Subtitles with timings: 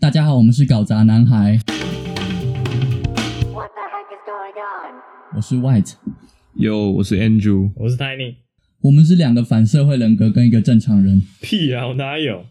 [0.00, 1.58] 大家好，我们是搞砸男孩
[3.52, 4.96] ，What the heck is going on?
[5.36, 5.96] 我是 White，
[6.54, 8.36] 有，我是 Andrew，我是 Tiny。
[8.80, 11.20] 我们是两个反社会人格跟一个正常人。
[11.42, 12.46] 屁啊，我哪有？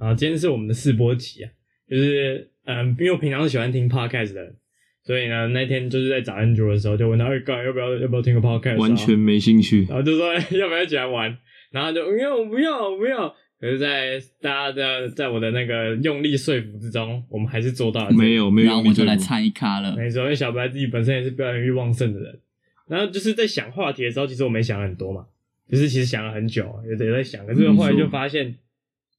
[0.00, 1.50] 啊，今天是我们的试播集啊，
[1.88, 4.56] 就是嗯，因为我平常是喜欢听 podcast 的，
[5.04, 9.86] 所以呢，那天就是在找 Andrew 的时候，就问他，哎，干要不要要不要听个 podcast？、啊、完全没兴趣。
[9.88, 11.38] 然后就说、哎要不要一起来玩，
[11.70, 13.32] 然后就不要，我不要，我不要。
[13.58, 19.96] 可是在，大家的在我的那个用力说服之中，我们还是做到了没有没有然后我就来参一咖了。
[19.96, 22.38] 没错，因为小白自己本身也是表演欲旺盛的人，
[22.86, 25.24] 然后就是在想话题的时候，其实我没想很多嘛，
[25.70, 28.46] 就是其实想了很久，也也在想，可是后来就发现，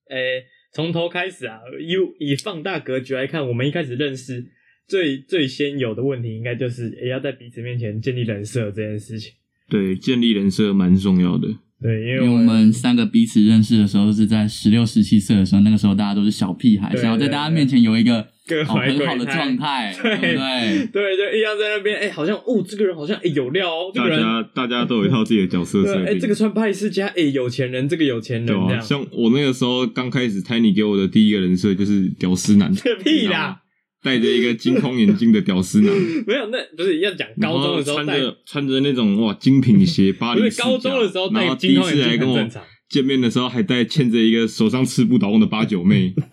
[0.09, 4.45] 诶、从头开始啊，以以放大格局来看，我们一开始认识
[4.87, 9.33] 最最先有的问题，应该就是也要在彼此面前建立人设这件事情。
[9.67, 11.47] 对，建立人设蛮重要的。
[11.79, 21.17] 对，因为我们三个彼此认识的时候是在十六、十七岁的时候，那个时候大家都是小屁孩，想要在大家面前有一个各哦很好的状态， 对对 对？
[21.17, 33.61] 就一样在那边，哎、好像哦，这个人好像哎、有料哦，这个人大家大家都有一套自己的角色设定，哎、这个穿派世家，哎、有钱人，这个有钱人像我那个时候刚开始，Tiny 给我的第一个人设就是屌丝男，屁啦！
[34.03, 35.93] 戴着一个金框眼镜的屌丝男，
[36.27, 42.63] 没有，那不是要讲高中的时候戴，穿着穿着那种哇精品鞋，巴黎高中的时候戴金框眼镜很正常。
[42.89, 46.13] 见面的时候还带牵着一个手上吃不倒翁的八九妹，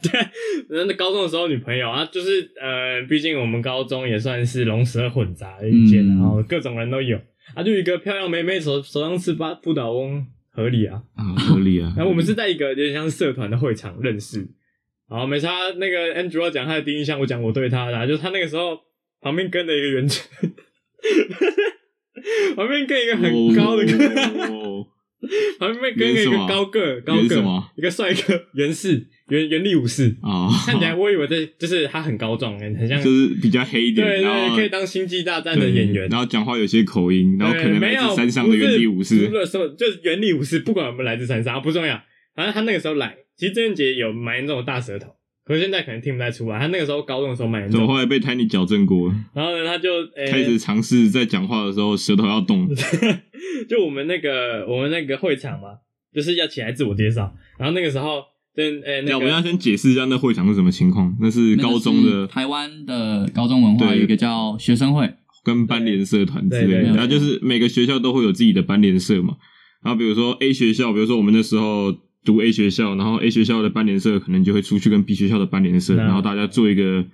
[0.69, 7.19] 对那高中的时候女朋友啊，就是呃，毕竟我们高中也算是龙蛇混杂的一间，嗯然后各种人都有
[7.57, 11.03] 啊，就一个漂亮妹妹手手上吃八不倒翁，合理啊。
[11.17, 11.92] 啊，合理啊。
[11.97, 14.48] 然后我们是在一个有点像社团的会场认识，
[15.11, 15.51] 然后没差。
[15.77, 18.79] 那个 Andrew 要讲他的第一印象，我讲我对他的、啊，就是他那个时候
[19.21, 20.07] 旁边跟了一个原
[22.57, 23.83] 旁边跟一个很高的，
[24.53, 24.87] 哦
[25.59, 27.45] 旁边跟一个高个高个
[27.77, 36.09] 一个帅哥袁氏袁袁立武士，啊，看起来我以为这就是他很高壮，很很像，就是比较黑一点，对对，然后可以当星际大战的演员。
[36.09, 42.01] 然后讲话有些口音，然后可能没有自山上的原地武士不，是什么，就是原力武士，不管我们来自山上不重要。
[42.35, 45.08] 反正他那个时候来，其实郑渊洁有蛮严重的大舌头，
[45.45, 46.58] 可是现在可能听不太出来。
[46.58, 52.68] 他那个时候高中的时候蛮严重的，怎么后来被 Tiny 矫正过，然后呢，他就呃、开始尝试在讲话的时候舌头要动，
[53.68, 55.68] 就我们那个我们那个会场嘛，
[56.14, 57.34] 就是要起来自我介绍。
[57.58, 58.22] 然后那个时候
[58.55, 65.12] 跟呃那要我们要先解释一下那会场是什么情况，那是高中的台湾的高中文化对有一个叫学生会，
[65.45, 69.36] 跟班联社团之类的，对对对然后就是每个学校都会有自己的班联社嘛。
[69.83, 71.92] 然后比如说 A 学校，比如说我们那时候
[72.24, 77.05] 读 A 学校，然后 A 学校的班联社可能就会出去跟 B 学校的班联社，然后大家做一个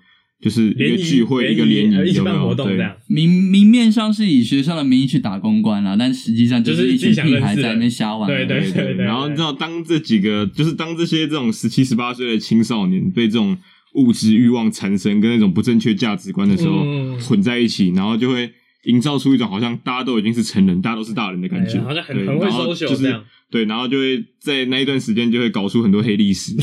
[0.40, 2.96] 就是一个聚会，一个联联谊，一起办活动这样。
[3.08, 7.40] 明明面上是以学校的名义去打公关啦，但实际上就是一群自己想认识的。
[7.40, 8.26] 屁孩在那边瞎玩。
[8.26, 13.56] 对对对对然后你知道，当这几个就是当这些这种十七十八岁的青少年被这种
[13.94, 17.18] 物质欲望缠身跟那种不正确价值观的时候、嗯。
[17.20, 18.50] 混在一起，然后就会
[18.84, 26.54] 营造出一种好像大家都已经是成人，大家都是大人的感觉，好像很对很会然后 social 就是这样对，然后就会在那一段时间就会搞出很多黑历史。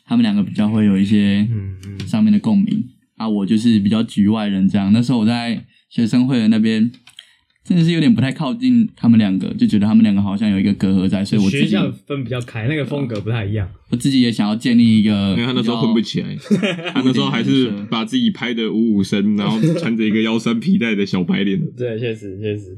[0.05, 1.45] 他们两个比较会有一些
[2.07, 2.87] 上面的共鸣
[3.17, 3.27] 啊。
[3.27, 4.93] 我就是比较局外人这样。
[4.93, 6.89] 那时候我在学生会的那边，
[7.63, 13.69] 真的是有点不太靠近他们两个，就觉得他们两个好像有一个隔阂在，所以我学校分比较开，那个风格不太一样。
[13.89, 16.35] 我自己也想要建立一个，因为他那时候混不起来，
[16.93, 22.75] 他那时候还是把自己拍的五五身，然后穿着一个腰酸皮带的小白脸，对，确实确实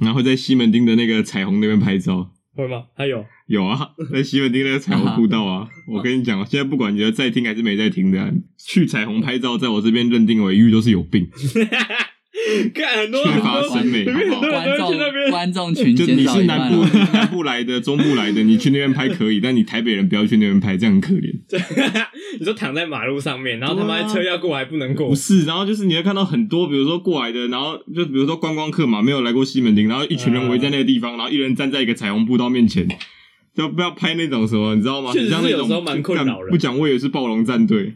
[0.00, 2.32] 然后在西门町的那个彩虹那边拍照。
[2.52, 2.82] 会吗？
[2.96, 11.28] 还有有啊，在西门町那个彩虹步道啊， 我跟你讲，现在不管你的在听还是没在听的啊、去彩虹拍照，在我这边认定为一律都是有病。
[12.74, 15.30] 看很多 缺乏审美观众边。
[15.30, 16.84] 观众群就你是南部。
[17.12, 21.32] 南部来的、中部来的，你去那边拍可以，但你台北人不要去那边拍，这样很可怜。
[22.38, 32.86] 你说躺在马路上面，然后他妈车要过来不能过不，是，然后就是你会看到很多，比如说过来的，然后就比如说观光客嘛，没有来过西门町，然后一群人围在那个地方，然后一人站在一个彩虹步道面前，
[33.54, 35.12] 就不要拍那种什么，你知道吗？
[35.12, 37.92] 确实很像那种有时候蛮困扰人不讲我也是暴龙战队，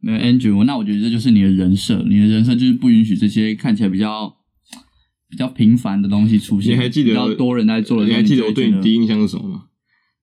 [0.00, 4.34] 没有 Andrew，那我觉得这就是你的人设，你的人设就是不允许这些看起来比较
[5.28, 9.64] 比较平凡的东西出现，你还记得比较多人在做的，你还记得我对你第一印象是什么吗？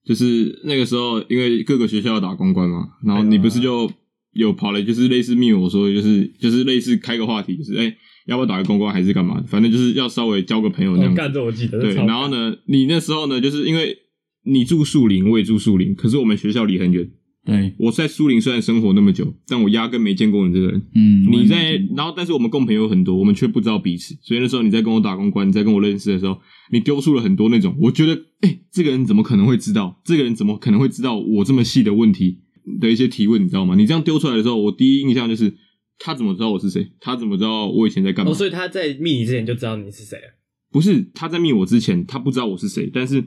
[0.06, 3.92] 就是那个时候，因为各个学校要打公关嘛，然后你不是就
[4.34, 7.94] 有跑来，就是类似密我说，就是就是类似开个话题，就是哎、
[8.26, 9.44] 要不要打个公关还是干嘛？
[9.48, 13.98] 反正就是要稍微交个朋友那样干这我记得，对，然后呢，你那时候呢，就是因为
[14.46, 17.10] 你住树林，我也住树林，可是我们学校离很远。
[17.48, 20.86] 对，我在苏林虽然生活那么久，但我压根没见过你这个人。
[20.94, 24.14] 嗯，你在然后但是我们共朋友很多，我们却不知道彼此。
[24.22, 26.38] 所以那时候你在跟我打公关，你在跟我认识的时候，
[26.74, 30.02] 你丢出了很多那种，我觉得，哎、这个人怎么可能会知道？
[30.04, 32.40] 这个人怎么可能会知道我这么细的问题
[32.82, 33.42] 的一些提问？
[33.42, 33.76] 你知道吗？
[33.76, 35.56] 你这样丢出来的时候，我第一印象就是，
[36.00, 36.92] 他怎么知道我是谁？
[37.00, 38.32] 他怎么知道我以前在干嘛？
[38.32, 40.24] 哦，所以他在密你之前就知道你是谁了。
[40.70, 43.24] 不是他在密我之前，他不知道我是谁，但是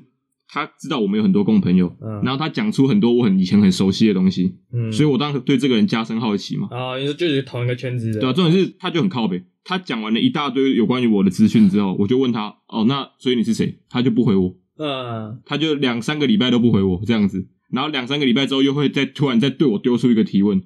[0.52, 2.22] 他知道我们有很多共朋友，嗯。
[2.24, 6.66] 然后他讲出很多我很以前很熟悉的东西，嗯，所以我当时对这个人加深好奇嘛。
[6.72, 13.78] 哦，你说就是同一个圈子的，对啊，重点是他就很靠北，他讲完了一大堆有关于我的资讯之后，我就问他，哦，那所以你是谁？
[13.88, 20.60] 他就不回我，嗯，他就两三个礼拜都不回我这样子，然后两三个礼拜之后又会再突然再对我丢出一个提问，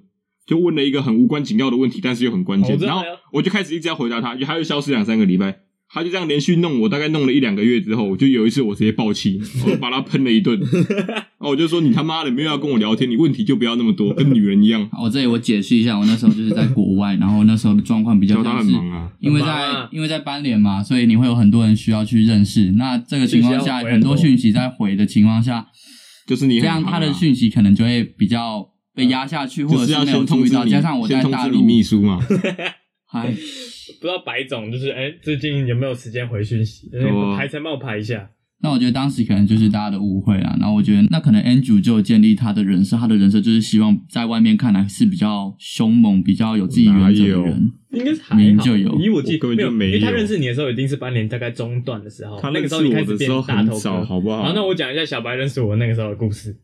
[0.46, 3.04] 就问了一个很无关紧要的问题，但是又很关键，然后哦
[3.34, 5.63] 我就开始一直要回答他，就他又消失两三个礼拜。
[5.94, 10.58] 他就这样连续弄我，大概弄了一两个月之后，我就有一次我直接爆气， 我就把他喷了一顿。
[10.58, 14.90] 然后我就说：“你他妈的没有要跟我聊天，你问题就不要那么多，跟女人一样。
[15.00, 22.72] 我 这里我解释一下，我那时候就是在国外，然后那时候的状况比”较忙啊，因为在啊因为在班联嘛，所以你会有很多人需要去认识。
[22.72, 25.66] 那这个情况下，很很多多讯息在回的情况下，
[26.26, 30.64] 就是你很这样他的讯息可能就会比较被压下去，或者是没有注意到。
[30.64, 32.18] 先通知你，加上我在大陆秘书嘛，
[33.06, 33.32] 嗨，
[34.00, 36.90] 不知道白总就是哎、最近有没有时间回讯息？
[37.36, 38.30] 排程帮我排一下。
[38.60, 40.56] 那我觉得当时可能就是大家的误会啦。
[40.58, 47.72] 然后我觉得那可能 Andrew 就建立他的人设，他的人设就是希望在外面看来是比较凶猛、比较有自己原则的人。
[47.90, 54.04] 应该是还好，明就有以我记我根本就没有因为他认识你的时候，一定是班年大概中段的时候，他那个时候你开始变大头哥。
[54.04, 54.44] 好不好？
[54.44, 56.56] 好，那我讲一下小白认识我那个时候的故事。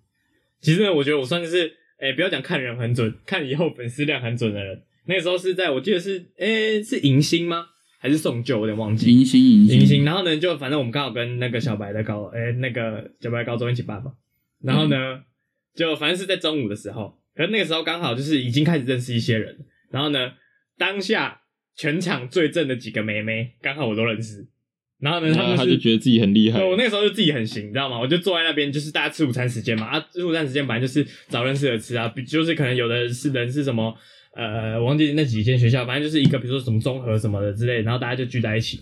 [0.63, 1.71] 其实呢，我觉得我算是，
[2.01, 4.81] 哎、不要讲看人很准，看以后粉丝量很准的人。
[5.07, 7.67] 那个时候是在我记得是，哎、是迎新吗？
[7.99, 8.57] 还是送旧？
[8.57, 9.13] 我有点忘记。
[9.13, 14.13] 迎新迎迎新，然后呢，就反正我们刚好跟那个小白的高，哎、那个小白高中一起办嘛。
[14.63, 15.21] 然后呢，
[15.75, 19.59] 就反正是在中午的时候，可是那个时候刚好就是已经开始认识一些人，
[19.91, 20.33] 然后呢，
[20.79, 21.43] 当下
[21.75, 24.47] 全场最正的几个妹妹，刚好我都认识。
[24.99, 26.71] 然后呢，他那们他就觉得自己很厉害对，。
[26.71, 27.99] 我那个时候就自己很行，你知道吗？
[27.99, 33.95] 我就坐在那边，就是大家吃午餐时间嘛，啊，吃午餐时间本来就是找认识的吃啊，比就是可能有的是人是什么，
[34.41, 38.81] 呃，我忘记那几间学校，反正就是一个比如说什么综合什么的之类，然后大家就聚在一起，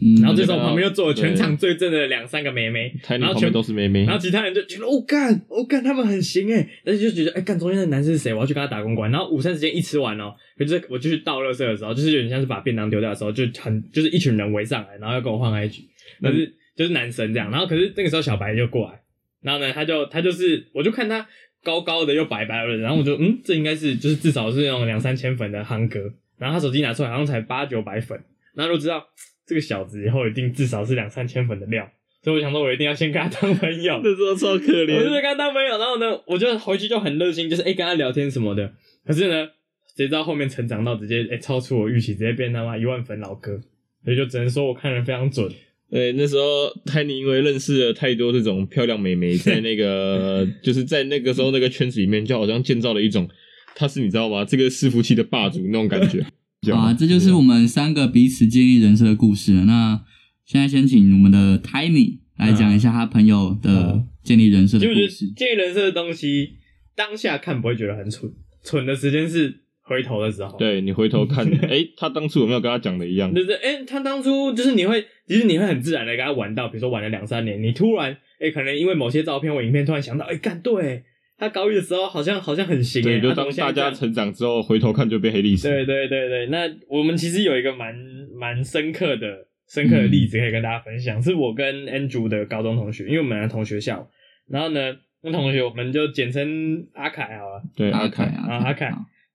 [0.00, 4.06] 嗯，然后这时候旁边又坐了全场最正的两三个妹妹，然后全都是妹妹。
[4.06, 8.32] 然，后其他人就觉得哦干哦干，他们很行哎，但是就觉得哎干中间的男生是谁？
[8.32, 9.10] 我要去跟他打公关。
[9.10, 15.82] 然后午餐时间一吃完哦，可是我就去倒垃圾的时候，就是有点像是把便当丢掉的时候，就很就是一群人围上来，然后要跟我换 IG，
[16.22, 17.50] 但是就是男生这样。
[17.50, 19.00] 然后可是那个时候小白就过来，
[19.42, 21.28] 然后呢他就他就是我就看他
[21.66, 25.98] 高高的又白白的，然后我就嗯这应该是就是至少是那种两三千粉的憨哥。
[26.38, 28.22] 然后他手机拿出来好像才八九百粉，
[28.54, 29.04] 然后就知道
[29.46, 31.90] 这个小子以后一定至少是两三千粉的料。
[32.22, 34.00] 所以我想说，我一定要先跟他当朋友。
[34.04, 38.70] 那时候超可怜我就跟他当朋友，然后呢，我就回去就很热心，就是哎、跟他聊天什么的。
[39.06, 39.48] 可是呢，
[39.96, 43.58] 谁知道后面成长到直接哎、超出我预期，直接变他妈一万粉老哥，
[44.04, 45.50] 所以就只能说我看人非常准。
[45.90, 46.42] 对，那时候
[46.84, 53.28] 泰尼因为认识了太多这种漂亮美眉，在那个 就是在那个时候那个圈子里面，就好像建造了一种
[53.74, 54.44] 他是你知道吗？
[54.44, 56.24] 这个伺服器的霸主那种感觉。
[56.72, 59.64] 啊，这就是我们三个彼此建立人设的故事了。
[59.66, 60.02] 那
[60.44, 65.32] 现在先请我们的 Tiny 来讲一下他朋友的建立人设的就我觉得故事。
[65.36, 66.54] 建立人设的东西，
[66.96, 68.32] 当下看不会觉得很蠢，
[68.64, 70.58] 蠢的时间是回头的时候。
[70.58, 73.32] 对你回头看， 哎、他当初有没有跟他讲的一样？
[73.32, 81.04] 对对，哎、他当初就是你会，其实你会很自然的跟他玩到，比如说玩了两三年，你突然，哎、可能因为某些照片或影片，突然想到，哎、干对，
[81.38, 85.68] 他高一的时候好像好像很行、对，哎，就当大家成长之后，回头看就变黑历史。
[85.68, 87.94] 对对对对，那我们其实有一个蛮
[88.34, 94.08] 蛮深刻的深刻的例子可以跟大家分享，是我跟 Andrew 的高中同学，因为我们俩同学校，
[94.48, 97.62] 然后呢，那同学我们就简称阿凯好了。
[97.76, 98.92] 对，阿阿凯，啊，啊阿凯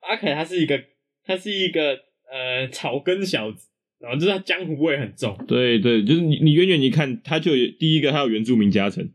[0.08, 0.82] 阿凯他是一个
[1.26, 1.98] 他是一个
[2.32, 3.68] 呃草根小子，
[4.00, 9.08] 然后就是他江湖味很重，对对，就是你你远远一看，他就有第一个他有原住民加成，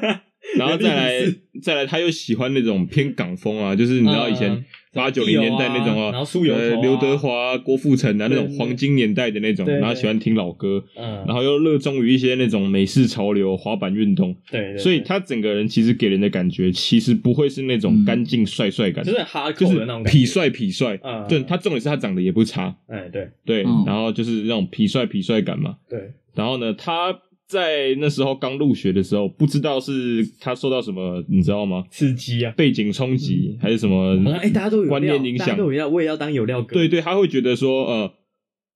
[0.56, 6.58] 然后再来再来他又喜欢那种偏港风啊，就是你知道以前嗯八九零年代那种然后苏有啊。
[6.58, 18.04] 呃刘德华、郭富城啊那种黄金年代的那种，然后喜欢听老歌，嗯，然后又热衷于一些那种美式潮流、滑板运动，对对，所以他整个人其实给人的感觉，其实不会是那种嗯。
[18.04, 20.98] 干净帅帅感，就是哈就是扣的那种痞，帅痞帅。
[21.02, 23.28] 嗯，对他重点是他长得也不差，哎对。
[23.44, 23.84] 对，嗯。
[23.86, 25.76] 然后就是那种痞帅痞帅感嘛。
[25.88, 27.16] 对，然后呢，他
[27.50, 31.84] 在那时候刚入学的时候，不知道是他受到什么，你知道吗？
[31.90, 34.14] 刺激啊，背景冲击还是什么？
[34.40, 35.56] 哎大家都有观料念影响。
[35.56, 38.12] 都有料，我也要当有料哥，对对，他会觉得说，呃，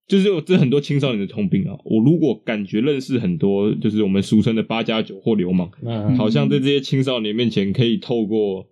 [0.09, 1.79] 就是有这很多青少年的通病啊。
[1.85, 8.67] 我如果感觉认识很多，就是我们俗称的八加九或流氓，嗯，好像在这些青少年面前可以透过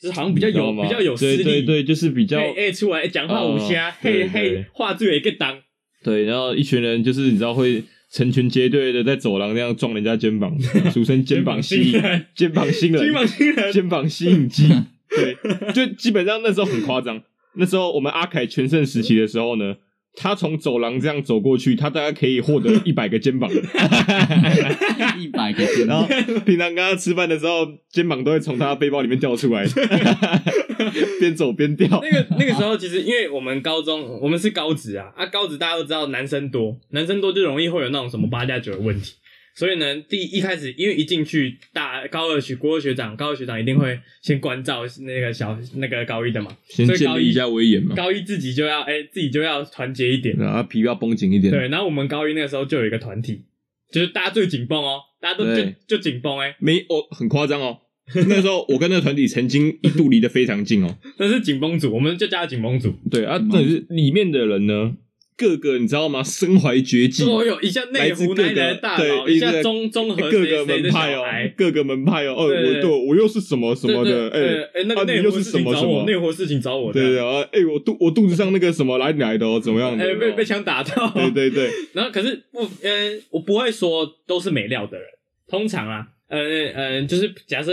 [0.00, 5.58] 就是好像比较有比较有实力，对对对，就是比较哎哎出来讲话有虾，哦对嘿嘿对，话最有一个当，
[6.04, 10.58] 对，然后一群人就是你知道会成群结队的在走廊那样撞人家肩膀，
[10.90, 12.02] 俗称肩膀吸引
[12.34, 14.68] 肩膀新人，肩膀新人，金榜新人，肩膀吸引机，
[15.10, 15.36] 对，
[15.72, 17.22] 就基本上那时候很夸张。
[17.54, 19.74] 那时候我们阿凯全盛时期的时候呢，
[20.20, 23.48] 他从走廊这样走过去，他大概可以获得 一百个肩膀。
[25.18, 29.64] 一百个肩然后膀，平常跟他吃饭的时候，肩膀都会从他背包里面掉出来，
[31.20, 31.88] 边走边掉。
[32.02, 39.14] 那个那个时候，其实因为我们高中，我们是高职啊，啊高职大家都知道男生多，男生多就容易会有那种什么八加九的问题。
[39.58, 51.52] 所以呢，第一一开始，因为一进去大高二学国二学长，高二学长一定会先关照那个小那个高一的嘛，先所以高一建立一下威严嘛，高一自己就要哎、自己就要团结一点，然后皮要绷紧一点。
[51.52, 51.66] 对。
[51.66, 53.42] 然后我们高一那个时候就有一个团体，
[53.90, 57.78] 就是大家最紧绷哦，大家都就就紧绷哎，没哦，很夸张哦。
[58.14, 60.96] 那时候我跟那个团体曾经一度离得非常近哦。
[61.18, 62.94] 那是紧绷组，我们就叫紧绷组。
[63.10, 64.94] 对啊，但是里面的人呢，
[65.38, 66.20] 个个你知道吗？
[66.26, 71.24] 身怀绝技，哦哟，一下内湖那一来的大佬，对一下一个中中和各个门派哦
[71.56, 72.34] 各个门派哦。
[72.36, 74.40] 哦，对对我对我又是什么什么的，哎
[74.74, 80.04] 哎，那个啊你又是内湖事什么什么情找我，内湖事情找我，对对啊，哎，我肚我肚子上那个什么来来的哦，怎么样的？
[80.04, 85.06] 哎，被哦被枪打到，对对对， 然后可是不，嗯，我不会说都是没料的人，
[85.48, 86.38] 通常啊，呃
[86.74, 87.72] 呃，就是假设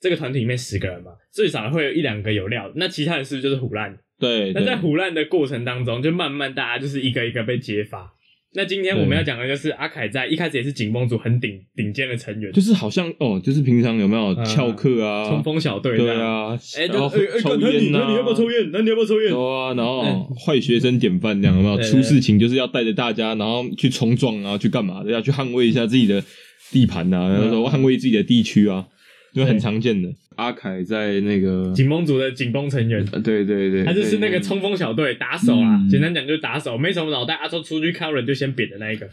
[0.00, 3.96] 这个团体里面十个人嘛，最少会有一两个有料的，那其他人是不是就是胡乱？
[4.24, 8.12] 对，那在对胡乱的过程当中，就慢慢大家就是一个一个被揭发。
[8.56, 15.28] 那今天我们要讲的就是阿凯在一开始也是紧绷组很顶顶尖的成员，就是好像哦，就是平常有没有嗯翘课啊？
[15.28, 18.70] 冲锋小队，对，啊，哎，就然后抽烟呐，那你要不要抽烟？
[18.72, 19.32] 那你要不要抽烟？
[19.32, 21.76] 对啊，然后嗯坏学生典范这样有没有？
[21.82, 25.10] 出事情就是要带着大家，然后去冲撞啊，去干嘛的？
[25.10, 26.22] 要去捍卫一下自己的
[26.70, 28.86] 地盘呐，然后说捍卫自己的地区啊，
[29.34, 30.08] 就很常见的。
[30.36, 39.08] 阿凯在那个，紧绷组的紧绷成员，呃对对对，他就是那个冲锋小队打手啊，嗯简单讲就是打手，没什么脑袋，阿周出去看人就先扁的那一个。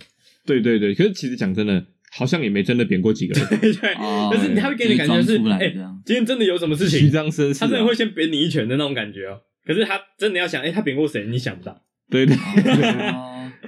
[0.45, 3.47] 对对对，可是其实讲真的，好像也没真的扁过几个人。
[3.59, 5.73] 对对，哦但是他会给你感觉是哎，
[6.05, 9.41] 今天真的有什么事虚情，张声势啊，他真的会先扁你一拳的那种感觉哦。
[9.63, 11.25] 可是他真的要想，哎，他扁过谁？
[11.27, 11.79] 你想不到。
[12.09, 12.35] 对对，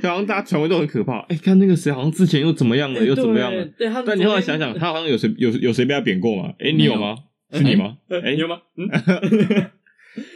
[0.09, 1.19] 好像大家传闻都很可怕。
[1.29, 3.65] 哎，看那个谁，好像之前又怎么样了，又怎么样了。
[3.77, 6.53] 对，他但你后来想想，他好像有谁有有谁被他扁过吗？
[6.59, 7.15] 哎，你有吗？
[7.51, 7.97] 是你吗？
[8.09, 8.59] 哎你，有吗？
[8.77, 8.89] 嗯，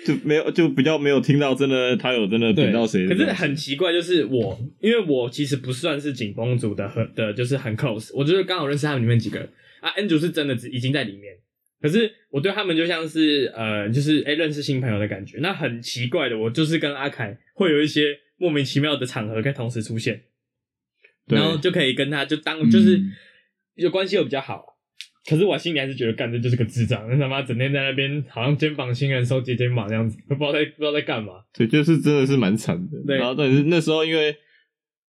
[0.05, 3.25] 就没有，就比较没有听到真的他有真的对扁到谁可是。
[3.25, 9.49] 很奇怪，就是我，因为我其实不算是紧绷组的很 的，就是很 close，我就是刚好认识他们里面几个人
[9.81, 9.89] 啊。
[9.97, 11.33] Andrew 是真的只已经在里面，
[11.81, 15.39] 可是我对他们就像是呃，就是哎、认识新朋友的感觉。
[15.41, 20.23] 那很奇怪的，我就是跟阿凯会有一些莫名其妙的场合可以同时出现，
[21.25, 23.11] 然后就可以跟他就当就是嗯
[23.75, 24.77] 有关系又比较好。
[25.29, 31.43] 可是我心里还是觉得，干这就是个智障，那他妈整天在那边好像肩膀新人收集肩膀这样子，都不知道在不知道在干嘛。
[31.53, 32.97] 对，就是真的是蛮惨的。
[33.05, 34.37] 对然后但是那时候因为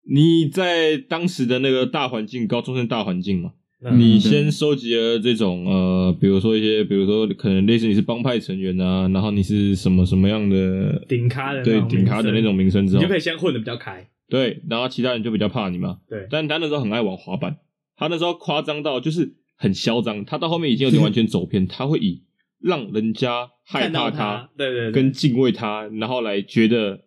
[0.08, 13.00] 你在当时的那个大环境，高中生大环境嘛，那你先收集了这种呃，比如说一些，比如说可能类似你是帮派成员啊，然后你是什么什么样的顶咖的对顶咖的那种名声之后。
[13.00, 14.08] 你就，可以先混的比较开。
[14.28, 16.00] 对，然后其他人就比较怕你嘛。
[16.10, 17.58] 对，但他那时候很爱玩滑板，
[17.96, 22.24] 他那时候夸张到就是很嚣张，他到后面已经有点完全走偏，他会以
[22.60, 27.02] 让人家害怕他，对对对，跟敬畏他，然后来觉得，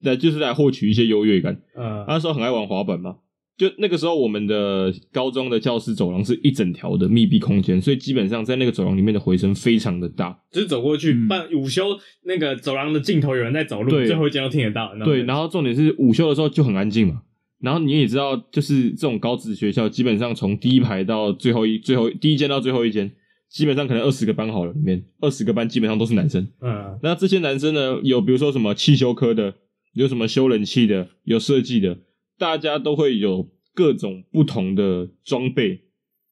[0.00, 1.60] 那就是来获取一些优越感。
[1.76, 2.04] 嗯。
[2.06, 3.16] 他那时候很爱玩滑板嘛，
[3.56, 10.36] 就那个时候我们的高中的教室走廊是一整条的密闭空间，所以基本上在那个走廊里面的回声非常的大。
[10.50, 11.84] 就是走过去，嗯办午休
[12.24, 14.92] 那个走廊的尽头有人在走路，对最后一间都听得到。
[15.04, 17.22] 对，然后后重点是午休的时候就很安静嘛。
[17.60, 23.10] 然后你也知道，就是这种高职学校，基本上从第一排到最后一最后第一间到最后一间，
[23.48, 26.46] 基本上可能二十个班好了，里面二十个班基本上都是男生。
[26.60, 29.54] 嗯，那这些男生呢，有比如说什么汽修科的，
[29.94, 31.96] 有什么修冷气的，有设计的，
[32.38, 35.82] 大家都会有各种不同的装备，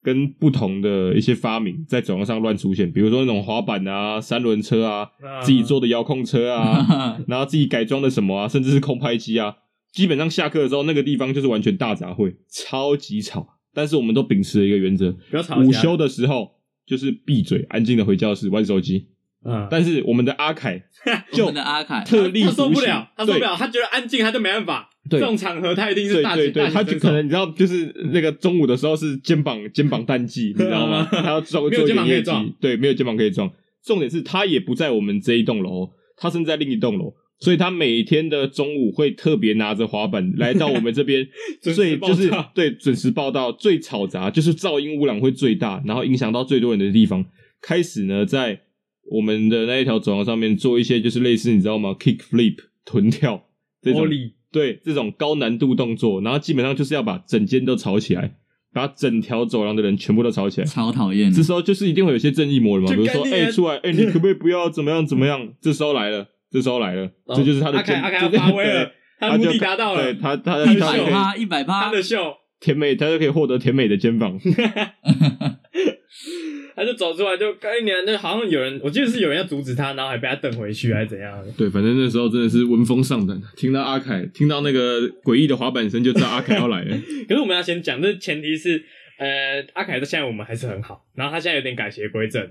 [0.03, 9.57] 跟不同的一些发明在走廊上乱出现，比如说那种滑板啊、三轮车啊、啊自己做的遥控车啊， 然后自己改装的什么啊，甚至是空拍机啊。
[9.93, 13.59] 基本上下课的时候，那个地方就是完全大杂烩，超级吵。
[13.75, 16.51] 但是我们都秉持了一个原则，不要吵午休的时候
[16.87, 19.09] 就是闭嘴，安静的回教室玩手机。
[19.45, 20.83] 嗯，但是我们的阿凯
[21.33, 24.91] 我就们的阿凯特立他受不了，他受不了，他觉得安静，他就没办法。
[25.13, 31.07] 对这种场合他一定是大对对他就可能你知道，就是那个中午的时候是肩膀肩膀淡季， 你知道吗？
[31.11, 33.51] 他要做没有肩做一点膀可以撞，对，没有肩膀可以撞。
[33.85, 41.27] 重点是他也不在我们这一栋楼，他身在另一栋楼，所以他每天的中午会特别拿着滑板 来到我们这边
[41.61, 47.25] 准时最报就是道对准时报道最嘈杂，就是噪音污染会最大，然后影响到最多人的地方。
[47.61, 48.61] 开始呢，在
[49.11, 53.49] 我们的那一条走廊上面做一些就是类似你知道吗？kick flip 臀跳
[53.83, 54.09] 这种
[54.53, 58.35] 对这种高难度动作，然后基本上就是要把整间都吵起来，
[58.73, 60.67] 把整条走廊的人全部都吵起来。
[60.67, 61.43] 超讨厌这。
[61.43, 65.49] 时候就是一定会有些正义魔人嘛，比如说哎、出来哎、你可不可以不要怎么样怎么样？
[65.61, 74.39] 这时候来了，这时候来了，哦这就是他的阿凯正阿凯要发威了，他的目的就达到了对，他他一他可以百趴，一百趴他，的秀，甜美，他就可以获得甜美的肩膀。
[76.75, 81.53] 他就走出来就干一年，那好像有人，我记得是有人要阻止他，然后还被他瞪回去，还是怎样的？
[81.57, 86.97] 对，反正那时候真的是闻风丧胆，听到阿凯，听到那个诡异的滑板声，就知道阿凯要来了。
[87.29, 88.83] 可是我们要先讲，这前提是，
[89.19, 92.43] 呃，阿凯到现在我们还是很好，然后他现在有点改邪归正，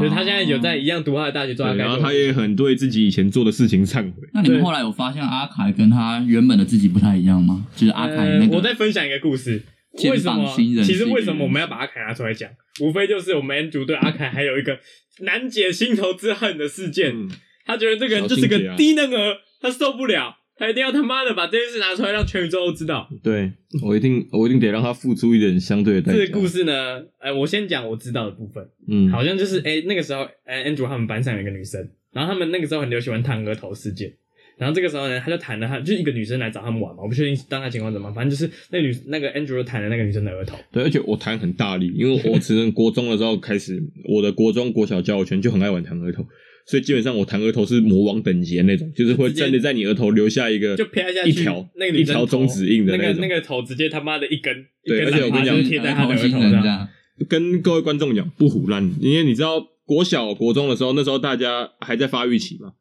[0.00, 4.28] 就是他现在有在一样读他的大学，做他对，该做的然后他也很对自己以前做的事情忏悔。
[4.34, 7.66] 那你们后来有发现阿凯跟他原本的自己不太一样吗？
[7.76, 9.62] 就是阿凯那呃，个，我再分享一个故事。
[9.96, 12.50] 肩为什么其实为什么我们要把阿凯拿出来讲？
[12.80, 14.78] 无非就是我们 Andrew 对阿凯还有一个
[15.20, 17.14] 难解心头之恨的事件。
[17.14, 17.30] 嗯，
[17.66, 23.08] 他觉得这个人就是个低能儿，他受不了，他一定要他妈的把这件事拿出来让全宇宙都知道。
[23.22, 26.18] 对我一定，我一定得让他付出一点相对的代价。
[26.18, 34.14] 这个故，事呢，呃，我先讲我知道的部分，嗯，好像就是哎、那个时候，哎、a n d r e w 他们班上有一个女生，然后他们那个时候很流行玩烫额头事件。
[34.58, 46.24] 然后这个时候呢，他就弹了他，就是一个女生来找他们玩嘛，我不确定当下情况怎么样，反正就是那女那个 Andrew 就弹了那个女生的额头，对，而且我弹很大力，因为我从国中的时候开始，我的国中、国小交友圈就很爱玩弹额头，
[46.66, 52.96] 所以基本上我弹额头是魔王等级的那种，就是会真的在你额头留下一个就啪下去，一条那个一条中指印的。
[52.96, 56.64] 那个那个头直接他妈的一根，对而且我跟你讲贴在他的额头上。
[56.64, 56.88] 样，
[57.28, 62.72] 跟各位观众讲，不胡乱，因为你知道国小、国中的时候，那时候大家还在发育期嘛。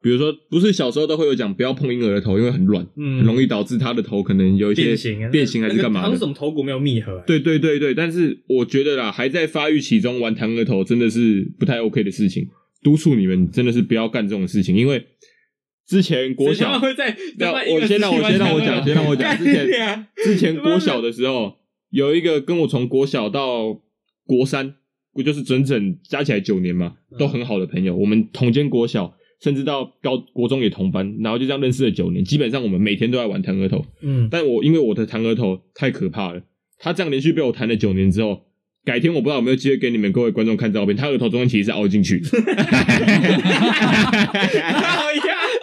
[0.00, 6.18] 比如说，不是小时候都会有讲不要碰婴儿的头，因为很软，嗯很容易导致他的头可能有一些变形啊，变形还是干嘛的那个好像。
[6.18, 7.24] 什么头骨没有密合、啊。
[7.26, 12.46] 对对对对，但是我觉得啦，还在发育期中玩弹额头真的是不太 OK 的事情，
[12.82, 15.04] 督促你们真的是不要干这种事情，因为
[15.86, 19.36] 之前国小谁他妈会在那我先让我先让我讲，先让我讲。
[19.38, 21.56] 之前前之前国小的时候，
[21.90, 23.80] 有一个跟我从国小到
[24.24, 24.74] 国三，
[25.12, 27.96] 不就是整整加起来九年嘛，都很好的朋友。
[27.96, 32.24] 我们同间国小，甚至到高国中也同班，然后就这样认识了九年。
[32.24, 36.42] 基本上我们每天都在玩弹额头，嗯，但我因为我的弹额头太可怕了，
[36.78, 38.44] 他这样连续被我弹了九年之后。
[38.84, 42.18] 改天我不知道有没有机会给你们各位观众看照片，他额头中间其实是凹进去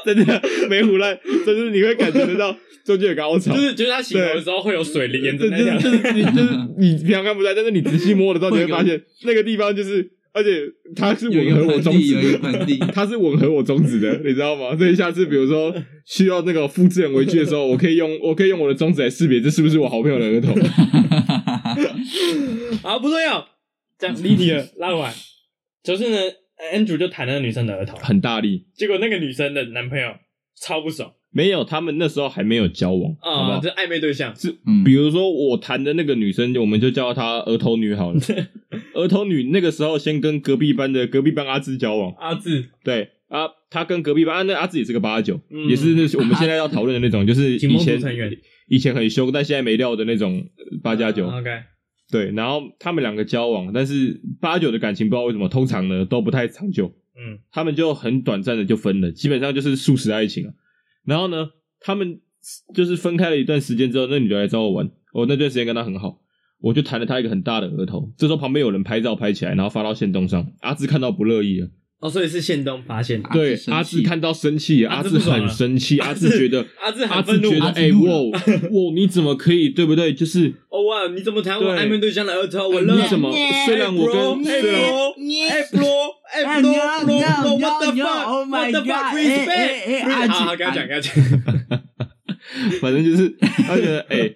[0.06, 10.62] 真的没胡乱，就是你会感觉得到中间有个凹槽， 就是就是他洗头的时候会有水沿着对，那条，就是就是你就是你平常看不出来，但是你仔细摸的时候，你会发现那个地方就是，而且
[10.98, 14.76] 它是吻合我中指有一个的， 它是吻合我中指的， 你知道吗？
[14.78, 15.74] 所以下次比如说
[16.06, 20.54] 需要那个复制人回去的时候， 我可以用我可以用我的中指来识别这是不是我好朋友的额头。
[22.84, 23.48] 好不重要，
[23.98, 25.14] 这样离题了，拉回来，
[25.82, 26.18] 就是呢
[26.74, 30.10] ，Andrew 就弹那个女生的额头，很大力，结果那个女生的男朋友
[30.62, 33.60] 超不爽没有，他们那时候还没有交往，啊，好？
[33.62, 34.86] 这暧昧对象，是嗯。
[34.86, 38.20] 比如说我谈的那个女生，我们就叫她额头女好了。
[38.96, 45.68] 额头女那个时候先跟隔壁班的隔壁班阿志交往，阿志，对啊，他跟隔壁班啊那阿志也是个八九、嗯。
[45.68, 48.00] 也是那我们现在要讨论的那种， 就是以前
[48.70, 51.28] 以前很凶，但现在没料的那种呃八加九。
[51.28, 51.50] 啊，OK，
[52.10, 60.54] 对，然后他们两个交往，但是八九的感情不知道为什么，通常呢都不太长久，嗯，他们就很短暂的就分了，基本上就是素食爱情啊。
[61.06, 61.48] 然后呢，
[61.80, 62.20] 他们
[62.74, 66.22] 就是分开了一段时间之后，那女的来找我玩，我那段时间跟她很好。
[66.62, 70.48] 我就弹了她一个很大的额头，这时候旁边有人拍照拍起来，然后发到线动上。
[70.62, 71.68] 阿志看到不乐意了，
[72.00, 80.14] 哦，所以是现东发现的，对阿志看到生气了，阿志很生气，阿志觉得阿 志阿志很愤怒觉得哎哇哇你怎么可以对不对？
[80.14, 81.86] 就是哦哇，你怎么弹我对。
[81.86, 82.68] 暧昧对象的额头？
[82.70, 83.32] 我你怎么？
[83.68, 84.16] 虽然我跟
[84.48, 84.82] 哎虽然
[85.72, 85.86] bro，
[86.44, 91.14] 哎 bro，哎 bro，bro，what the fuck，what the fuck，respect，好好，跟他讲，跟他讲，
[92.82, 93.30] 反正就是
[93.68, 94.30] 他觉得哎、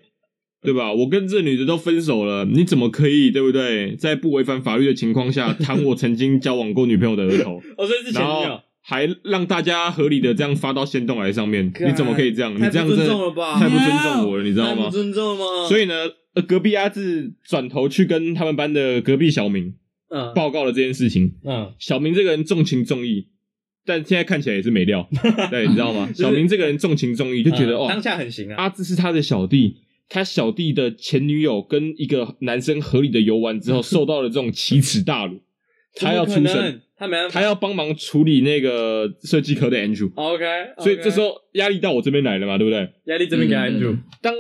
[0.62, 0.92] 对吧？
[0.94, 3.96] 我跟这女的都分手了，你怎么可以对不对？
[3.96, 12.54] 在不违反法律的情况下，弹我曾经交往过女朋友的额头， 哦，所以是前然女友后，还让大家合理的这样发到线动来上面，你怎么可以这样？
[12.56, 14.92] 你太不尊这样真的重了吧太不尊重我了，你知道吗不？
[14.92, 15.68] 尊重了吗？
[15.68, 15.94] 所以呢，
[16.34, 19.76] 呃隔壁阿志转头去跟他们班的隔壁小明
[20.10, 20.34] 嗯。
[20.34, 21.34] 报告了这件事情。
[21.44, 23.28] 嗯，小明这个人重情重义，
[23.86, 25.08] 但现在看起来也是没料，
[25.50, 26.08] 对，你知道吗？
[26.14, 35.40] 是小明这个人重情重义，就觉得哇嗯当，下很行啊，阿志是他的小弟，他小弟的前女友跟一个男生合理的游玩之后， 受到了这种奇耻大辱，
[35.96, 37.40] 他要出怎么可声，他没办法。
[37.40, 40.46] 他要帮忙处理那个设计科的 Andrew，OK，
[40.80, 42.90] 所以这时候压力到我这边来了嘛，对不对？
[43.06, 44.34] 压力这边给 Andrew，当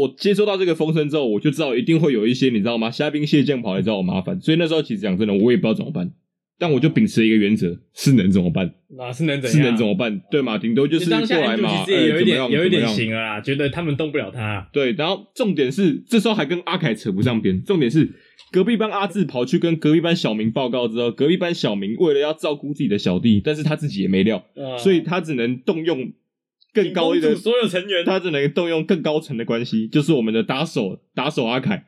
[0.00, 2.90] 我接收到这个风声之后，我就知道一定会有一些你知道吗？
[2.90, 6.12] 虾兵蟹将跑来找我麻烦，所以那时候其实讲真的，我也不知道怎么办。
[6.58, 8.72] 但我就秉持一个原则：是能怎么办？
[8.96, 9.58] 哪是能怎是？
[9.58, 10.18] 能怎么办？
[10.30, 10.56] 对嘛？
[10.56, 17.62] 顶多就是过来嘛，其实也有一点哎怎么样有一点行了啦，觉得他们动不了他，对，然后重点是这时候还跟阿凯扯不上边。
[17.62, 18.10] 重点是
[18.50, 26.10] 隔壁班阿志跑去跟隔壁班小明报告之后，隔壁班小明为了要照顾自己的小弟，但是他自己也没料，嗯所以他只能动用
[26.82, 31.84] 更高一的所有成员，他只能动用更高层的关系，就是我们的打手打手阿凯。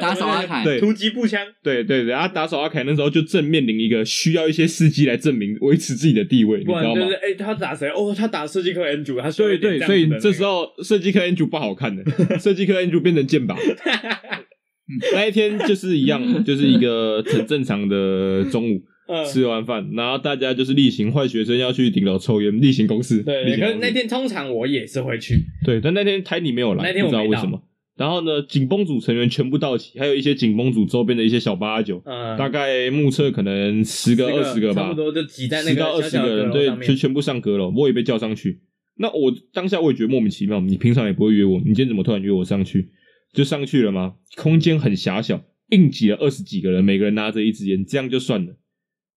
[0.00, 7.14] 打手阿凯， 对突击步枪，对对对，啊，打手阿凯那时候就正面临一个需要一些司机来证明维持自己的地位，你知道吗就是？
[7.14, 7.88] 哎，他打谁？
[7.88, 12.04] 哦，他打设计科 Andrew，他需要对对，所以这时候设计科 Andrew 不好看的，
[12.38, 13.56] 设计科 Andrew 变成剑拔。
[15.14, 23.22] 那一天就是一样，就是一个很正常的中午，嗯吃完饭，然后大家就是例行坏学生要去顶楼抽烟，例行公事。
[23.22, 27.62] 对，例行公事可是那天通常我也是会去，对，但那天台你没有来，那天不知道为什么。
[27.94, 38.60] 然后呢，紧绷组成员全部到齐，还有一些紧绷组周边的一些小八九，嗯，大概目测可能十个、二十个吧，差不多就挤在那十到二十个小小的个人，对阁楼上，面就全部上阁楼，我也被叫上去。
[38.96, 42.88] 那我当下我也觉得莫名其妙，你平常也不会约我，你今天怎么突然约我上去？
[43.34, 44.14] 就上去了吗？
[44.36, 48.56] 空间很狭小，硬挤了二十几个人，每个人拿着一支烟，这样就算了。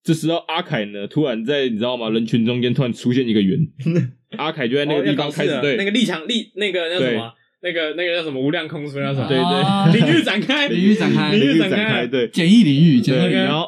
[0.05, 2.09] 这时候阿凯呢，突然在你知道吗？
[2.11, 3.59] 人群中间突然出现一个圆，
[4.37, 7.33] 阿凯就在那个地方开始对那个立场立那个叫什么啊？
[7.61, 9.27] 那个那个叫什么无量空出那什么？
[9.27, 13.67] 对对领域展开，领域展开领域展展开，对简易领域，简易，领域然后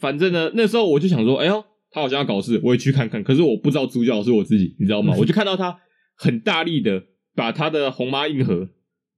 [0.00, 3.20] 反正呢，那时候我就想说，哎呦，他好像要搞事，我也去看看。
[3.24, 5.12] 可是我不知道主角是我自己，你知道吗？
[5.18, 5.76] 我就看到他
[6.14, 7.02] 很大力的
[7.34, 8.68] 把他的红妈硬核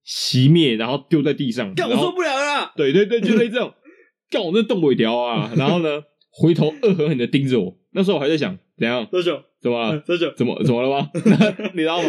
[0.07, 2.73] 熄灭，然后丢在地上，干我受不了了啦！
[2.75, 3.75] 对对对，就类这种，
[4.31, 5.53] 干我这动不了啊！
[5.57, 6.03] 然后呢，
[6.37, 7.79] 回头恶狠狠的盯着我。
[7.93, 9.07] 那时候我还在想，怎样？
[9.07, 9.41] 多久？
[9.61, 9.99] 怎么了？
[10.01, 10.33] 多久？
[10.37, 11.11] 怎么怎么了吗？
[11.75, 12.09] 你知道吗？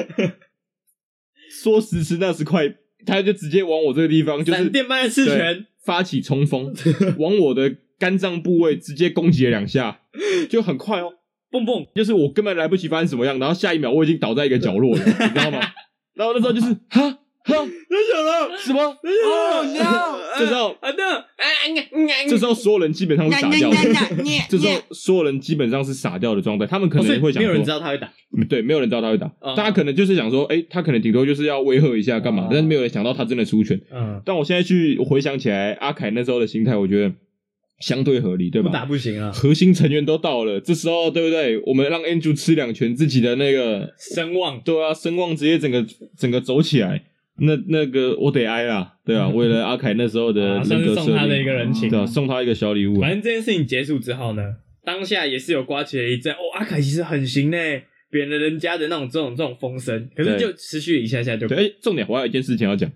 [1.61, 6.73] 说时迟那时快，他就直接往我这个地方，就是闪电般的刺拳，发起冲锋，
[7.19, 10.01] 往我的肝脏部位直接攻击了两下，
[10.49, 11.13] 就很快哦。
[11.51, 15.59] 蹦蹦，就是我根本来不及发生什么样，然后下一秒我已经倒在一个角落了，你知道吗？
[16.15, 18.57] 然后那时候就是哈哈多久了？
[18.57, 18.81] 什么？
[18.81, 23.77] 哦 no 这时候啊对，啊啊这时候所有人基本上是傻掉的，
[24.49, 28.11] 这时候所有人基本上是傻掉的状态，他们可能会想没有人知，道他会打，
[28.49, 33.79] 对，没有人知道他会打，哦大家可能就是想说，哎，他可能顶多就是要威吓一下干嘛哦，但是没有人想到他真的出拳。
[33.93, 37.13] 嗯，但我现在去回想起来，阿凯那时候的心态，我觉得
[37.79, 38.69] 相对合理，对吧？
[38.69, 41.61] 不打不行啊，核心成员都到了，这时候对不对？
[41.67, 45.85] 我们让 Andrew 吃两拳，自己的那个声望对啊，声望直接整个
[46.17, 47.03] 整个走起来。
[47.37, 50.77] 那那个我得挨啦，对啊， 为了阿凯那时候的送
[51.15, 53.01] 他的一定，个人情对啊，送他一个小礼物啊。
[53.01, 54.41] 反正这件事情结束之后呢，
[54.83, 57.57] 当下也是有刮起了一阵哦，阿凯其实很行呢，
[58.09, 62.89] 贬了人家的那种这种这种风声，可是就持续一下下就对，哎，重点我还有一件事情要讲，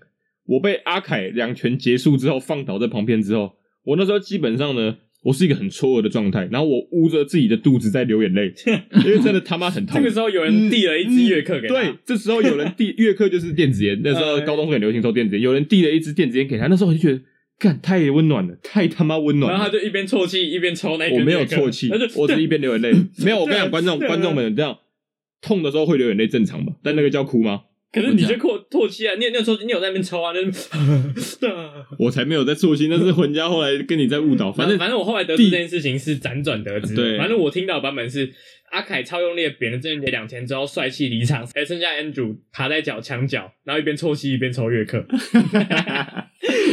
[0.46, 3.52] 我被阿凯两拳结束之后放倒在旁边之后，
[3.84, 8.52] 我那时候基本上呢，我是一个很错愕的状态，然后我捂着自己的肚子在流眼泪，
[9.04, 10.00] 因为真的他妈很痛。
[10.00, 17.20] 这个时候有人递了一支乐课给他，对，这时候有人递乐课就是电子烟，那时候呃高中很流行抽电子烟，有人递了一支电子烟给他，那时候我就觉得，
[17.58, 19.58] 干太温暖了，太他妈温暖了。
[19.58, 22.90] 然后他就一边啜泣一边抽那一我没有啜泣，我是一边流眼泪。
[23.22, 24.78] 没有，我跟你讲，观众观众们这样
[25.42, 26.72] 痛的时候会流眼泪正常吧？
[26.82, 27.60] 但那个叫哭吗？
[27.92, 30.52] 可是你就啜啜泣啊，你有你有抽，你有在那边抽啊，那边
[31.98, 38.32] 我才没有在错心，那是混家后来跟你在误导，反正反正我后来得知这件事情是辗转得知，对反正我听到的版本是
[38.70, 45.04] 阿凯超用力地扁了郑元杰两拳之后帅气离场，还剩下 Andrew 卡在脚墙角，然后一边啜泣一边抽乐课，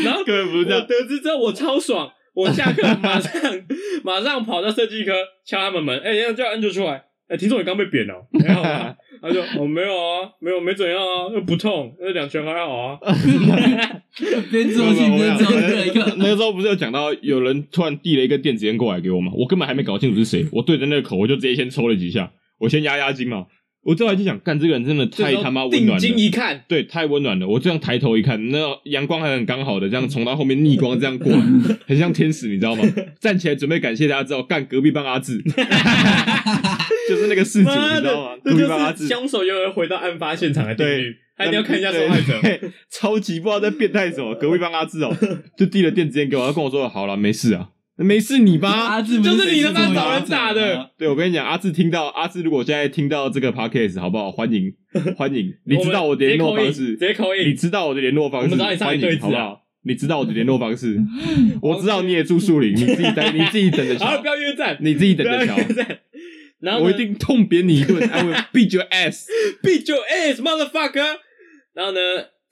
[0.04, 3.42] 然后根本不是这样得知之后我超爽，我下课马上
[4.04, 5.12] 马上跑到设计科
[5.44, 7.06] 敲他们门，哎、要叫 Andrew 出来。
[7.28, 8.96] 哎、听说你刚被扁了， 没有啊？
[9.22, 13.00] 他就我、哦、没有啊，没有没怎样啊，又不痛，那两拳还好啊。
[14.52, 15.52] 边做戏边做
[15.86, 19.32] 一个， 那个时候不是有讲到有人突然递了一个电子烟过来给我吗？
[19.36, 23.46] 我根本还没搞清楚是谁，我对着那个口我就直接先抽了几下，我先压压惊嘛。
[23.84, 26.26] 我最后就想，干这个人真的太他妈温暖了定睛。
[26.26, 27.48] 一看，对，太温暖了。
[27.48, 31.42] 我这样抬头一看，那阳光还很刚好的，这样从他后面逆光这样过来，
[31.88, 32.84] 很像天使，你知道吗？
[33.22, 35.42] 站起来准备感谢大家之后，干隔壁帮阿志，
[37.08, 42.42] 就是那个事主，你知道吗？，隔壁帮阿志，就是凶手又要回到案发现场的定律对，他一定要看一下受害者。
[42.92, 44.36] 超级不知道在变态什么。
[44.36, 45.16] 隔壁帮阿志哦，
[45.58, 48.70] 就递了电子烟给我，他跟我说：“好了，没事啊，没事你吧。
[48.96, 54.32] ”阿志就是你他妈谁找人打的，对，我跟你讲，阿志听到阿志，如果现在听到这个 podcast，好不好？
[54.32, 54.74] 欢迎
[55.18, 59.64] 欢迎，你知道我的联络方式，直接口音，你知道我的联络方式，欢迎好不好？
[59.84, 60.98] 你知道我的联络方式，
[61.62, 65.56] 我知道你也住树林，你自己等，你自己等着好，瞧不，要约战，你自己等着瞧。
[66.60, 69.26] 然后我一定痛扁你一顿，I will beat your ass。
[69.62, 71.20] beat your ass motherfucker。
[71.74, 72.00] 然后呢，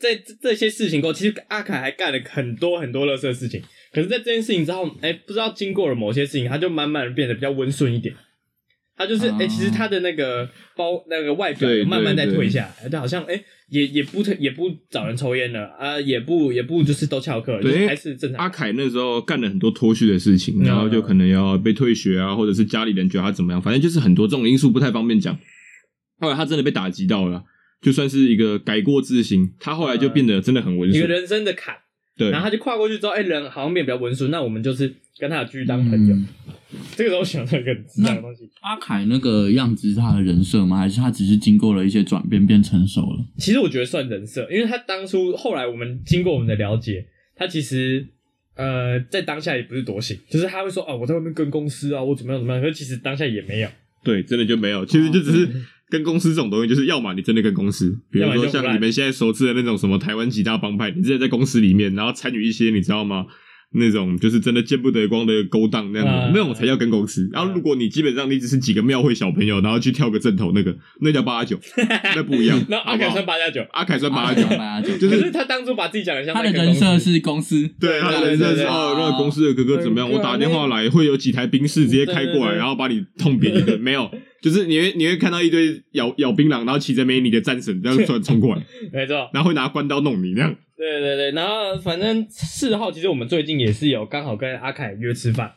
[0.06, 3.62] 在这这些事情过后，其实阿凯还干了很多很多乐色事情。
[3.92, 8.14] 可是，在这件事情之后，哎，不知道经过了某些事情，他就慢慢的变得比较温顺一点。
[8.98, 18.40] 他就是哎、哦其实他的那个包那个外表慢慢在退下来，就好像哎、也也不也不找人抽烟了啊，也不也不就是都翘课了，对还是正常。
[18.40, 25.38] 阿凯那时候干了很多脱序的事情，嗯然后就可能要被退学啊，或者是家里人觉得他怎么样，反正就是很多这种因素不太方便讲。
[26.20, 27.44] 后来他真的被打击到了，
[27.86, 30.98] 就算是一个改过自新，他后来就变得真的很温顺。
[30.98, 31.76] 一个人生的坎，
[32.18, 36.16] 对，然后他就跨过去之后，哎、人好像变得比较温顺，那我们就是跟他继续当朋友。
[36.16, 36.28] 嗯
[36.98, 40.78] 这个时候想到一个很智障的东西，阿凯那个样子是他的人设吗？
[40.78, 43.26] 还是他只是经过了一些转变变成熟了？
[43.38, 47.06] 其实我觉得算人设，因为他当初后来我们经过我们的了解，
[47.38, 48.06] 他其实
[48.56, 53.70] 呃在当下也不是多行，就是他会说哦我在外面跟公司啊，我怎么样怎么样，可是其实当下也没有。
[54.04, 55.50] 对，真的就没有，其实就只是
[55.96, 63.26] 跟公司这种东西，就是要么你真的跟公司，比如说像你们现在熟知的那种什么台湾几大帮派，你直接在公司里面，然后参与一些你知道吗？
[63.78, 67.30] 那种就是真的见不得光的勾当那样子，啊那种才叫跟公司。
[67.32, 71.60] 然后如果你基本上你只是几个庙会小朋友，然后去跳个正头，那个那叫八加九，
[72.16, 72.60] 那不一样。
[72.70, 80.10] 那阿凯算八加九，阿凯算八加九，八加九，就可是他当初把自己讲的像他的人设是公司，对，他的人设是哦，那个公司的哥哥怎么样？
[80.10, 83.80] 我打电话来，会有几台宾士直接开过来，然后把你痛扁一顿。
[83.86, 84.10] 没有，
[84.42, 89.30] 就是你会你会看到一堆咬咬槟榔，然后骑着美女的战神这样突然冲过来， 没错。
[89.34, 90.56] 然后会拿关刀弄你那样。
[90.78, 95.54] 对对对，然后反正四号其实我们最近也是有刚好跟阿凯约吃饭，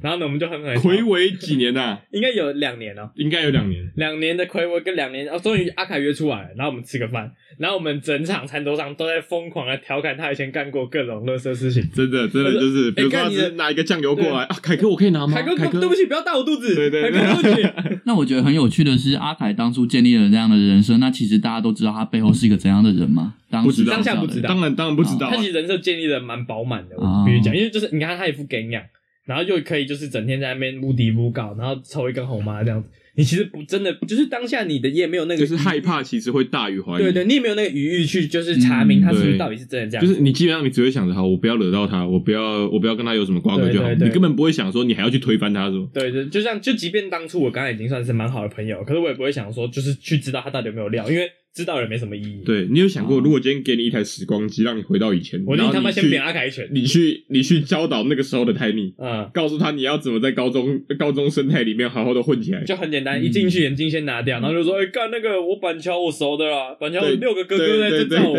[0.00, 1.98] 然后呢我们就很很魁违几年呐？
[2.12, 3.90] 应该有两年哦，应该有两年。
[3.96, 11.82] 两年的魁违跟两年，哦，终于阿凯约出来了，然后我们吃个饭，然后我们整场餐桌上都在疯狂的调侃他以前干过各种乐色事情。
[11.94, 15.34] 真的，真的就是，比如说拿一个酱油过来啊，凯哥，我可以拿吗？
[15.34, 16.74] 凯哥，凯哥，对不起，不要大我肚子。
[16.74, 17.98] 对对对凯哥，对不起。
[18.06, 23.34] 那我觉得很有趣的是，阿凯当初建立了这样的人生，那其实大家都知道他背后是一个怎样的人吗？
[23.50, 25.46] 当时不知道当下不知道当然当然不知道啊他其。
[25.46, 28.82] 实人设建立的蛮饱满的，哦我必须讲，因为就是你看他一副梗样，
[29.28, 32.88] 然后又可以就是整天在那边乌迪乌搞，然后抽一根红麻这样子。
[33.14, 37.02] 你其实不真的，就是当下你的也没有那个就是害怕，其实会大于怀疑。
[37.02, 40.08] 对对，你也没有那个余欲去就是查明他是不是到底是真的这样子。
[40.08, 45.90] 就是你基本上你只会想着，好，我不要惹到他，我不要我不要跟他有什么瓜葛就好，你根本不会想说你还要去推翻他说。
[45.92, 56.68] 对对，就像就即便当初我刚才已经算是蛮好的朋友，可是我也不会想说就是去知道他到底有没有料，因为知道也没什么意义。，对你有想过，哦如果今天给你一台时光机，让你回到以前，我他妈先扁阿凯一拳。
[56.72, 62.62] 你去你去教导那个时候的泰尼，嗯，告诉他你要怎么在高中高中生态里面好好的混起来。
[62.64, 68.36] 就很简单，一进去眼镜先拿掉，然后就说：“哎、干那个我板桥我熟的啦，板桥有六个哥哥在这罩我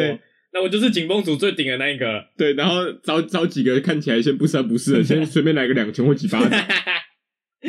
[0.52, 2.24] 那我就是紧绷组最顶的那一个。
[2.36, 6.66] 对，然后找找几个看起来先不三不四的， 先随便来个两拳或几巴掌。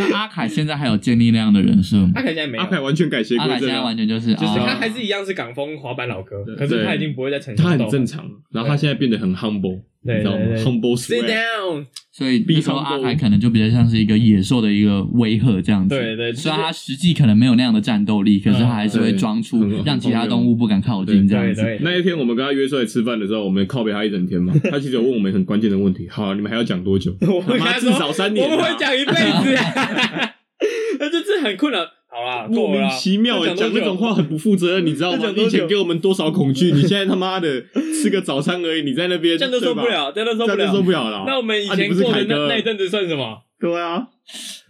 [0.01, 2.13] 那阿凯现在还有建立那样的人设吗？
[2.15, 2.23] 阿？
[2.23, 4.65] 凯现在没有，阿凯完全改邪阿凯现在归正啊，完全就是，就是哦。
[4.67, 6.57] 他还是一样是港风滑板老哥，对。
[6.57, 7.85] 可是他已经不会再逞他凶斗狠。
[7.85, 15.95] 很正常，然后他现在变得很 humble，对你知道吗对对？humble Sit down，所以那时候阿凯可能就比较像是一个野兽的一个威吓这样子。
[15.95, 21.61] 对对虽然他实际可能没有那样的战斗力，可是他还是会装出让其他动物不敢靠近这样子。
[21.63, 24.55] 对对那一天我们跟他约出来吃饭的时候，我们靠背他一整天嘛。
[24.71, 27.15] 他其实有问我们很关键的问题，好啊，你们还要讲多久？
[27.29, 28.53] 我会跟他妈至少三年啊。
[28.55, 29.55] 我们会讲一辈子，
[30.99, 31.87] 那这是很困难。
[32.13, 35.33] 好啦，莫名其妙讲那种话很不负责任， 你知道吗？
[35.37, 37.63] 以前给我们多少恐惧，你现在他妈的
[38.03, 40.83] 吃个早餐而已，你在那边 这样都受不，了，这样都受不了受。
[40.83, 41.25] 不了了。
[41.27, 43.39] 那我们以前过的那那一阵子算什么？
[43.61, 44.03] 对啊，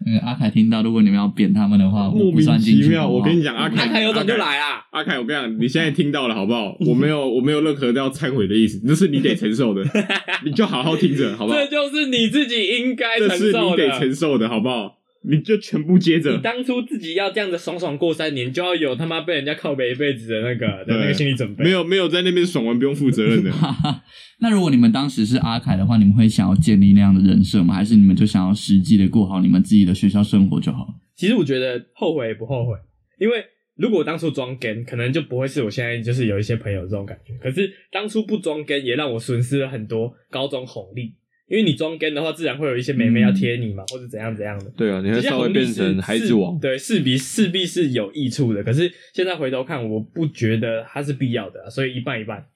[0.04, 3.08] 因为阿凯听到，如果你们要扁他们的话，莫名其妙。
[3.08, 4.36] 我跟你讲，阿凯阿凯，凯有种就。
[4.36, 4.82] 来啊。
[4.90, 6.76] 阿凯，我跟你讲，你现在听到了好不好？
[6.80, 9.82] 我没有，我没有任何要忏悔的意思，这是你得承受的，
[10.44, 11.58] 你就好好听着，好不好？
[11.58, 13.90] 这就是你自己应该承这是你得受的。
[13.98, 14.96] 承受的，好不好？
[15.22, 16.42] 你就全部接着你。
[16.42, 21.64] 当初自己要这样子爽爽过三年，就要有他妈被人家靠背一辈子的那个的那个心理准备。
[21.64, 24.02] 没有没有在那边爽完不用负责任的，哈哈，
[24.38, 27.74] 那如果你们当时是阿凯的话，你们会想要建立那样的人设吗？
[27.74, 30.88] 还是你们就想要实际的过好你们自己的学校生活就好？
[31.14, 32.72] 其实我觉得后悔也不后悔，
[33.18, 33.44] 因为
[33.76, 37.34] 如果当初装 gay，可能就不会是我现在就是有一些朋友这种感觉。
[37.34, 41.14] 可是当初不装 gay，也让我损失了很多高中红利。
[41.50, 44.70] 因为你装 gay 的话，自然会有一些妹妹要贴你嘛，或者怎样怎样的。
[44.76, 46.60] 对啊，你会稍微变成孩子王是。
[46.60, 48.62] 对，势必势必是有益处的。
[48.62, 52.46] 可是现在回头看，我不觉得它是必要的啊、所以一半一半。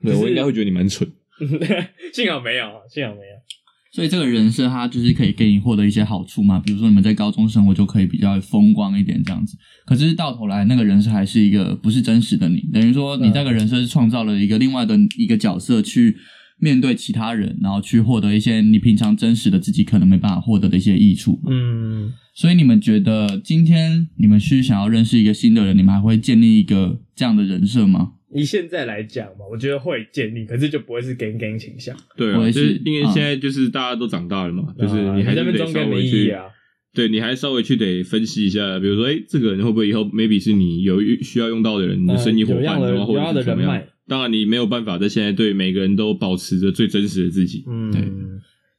[0.00, 1.10] 对我应该会觉得你蛮蠢。
[2.14, 3.36] 幸好没有，啊，幸好没有。
[3.92, 9.56] 所以这个人设他就是可以给你获得一些好处嘛，比如说你们在高中生活就可以比较风光一点这样子。
[9.86, 16.14] 可是到头来那个人设还是一个不是真实的你，等于说你这个人设是创造了一个另外的一个角色去
[16.58, 21.40] 面对其他人，然后去获得一些你平常真实的自己可能没办法获得的一些益处。
[21.46, 28.12] 嗯，所以你们觉得今天你们是想要认识一个新的人，你们还会建立一个这样的人设吗？
[28.34, 31.96] 以现在来讲嘛，我觉得会建立，可是就不会是 gang gang 倾向。
[32.16, 36.44] 对就是是因为嗯现在就是大家都长大了嘛，就是啊你还是得稍微去，意义啊。
[36.92, 43.86] 对，你还稍微去得分析一下，比如说，哎，这个人会不会以后 maybe 是你有需要用到的人，你的生意伙伴，的然后或者是怎么样的人脉。
[44.08, 47.64] 当然，你没有办法在现在对每个人都保持着最真实的自己。
[47.66, 48.02] 嗯，对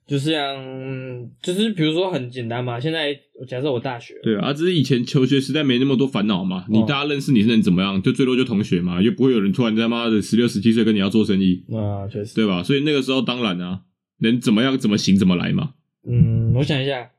[0.08, 0.56] 就是像，
[1.42, 3.14] 就是比如说很简单嘛，现在
[3.46, 12.64] 假设我大学，对啊，只是以前求学时代没那么多烦恼嘛，你哦大家认识你是能怎么样，就最多就同学嘛，又不会有人突然他妈的十六十七岁跟你要做生意，啊，确实，对吧？
[12.64, 13.82] 所以那个时候当然啊，
[14.20, 15.74] 能怎么样怎么行怎么来嘛。
[16.08, 17.10] 嗯，我想一下，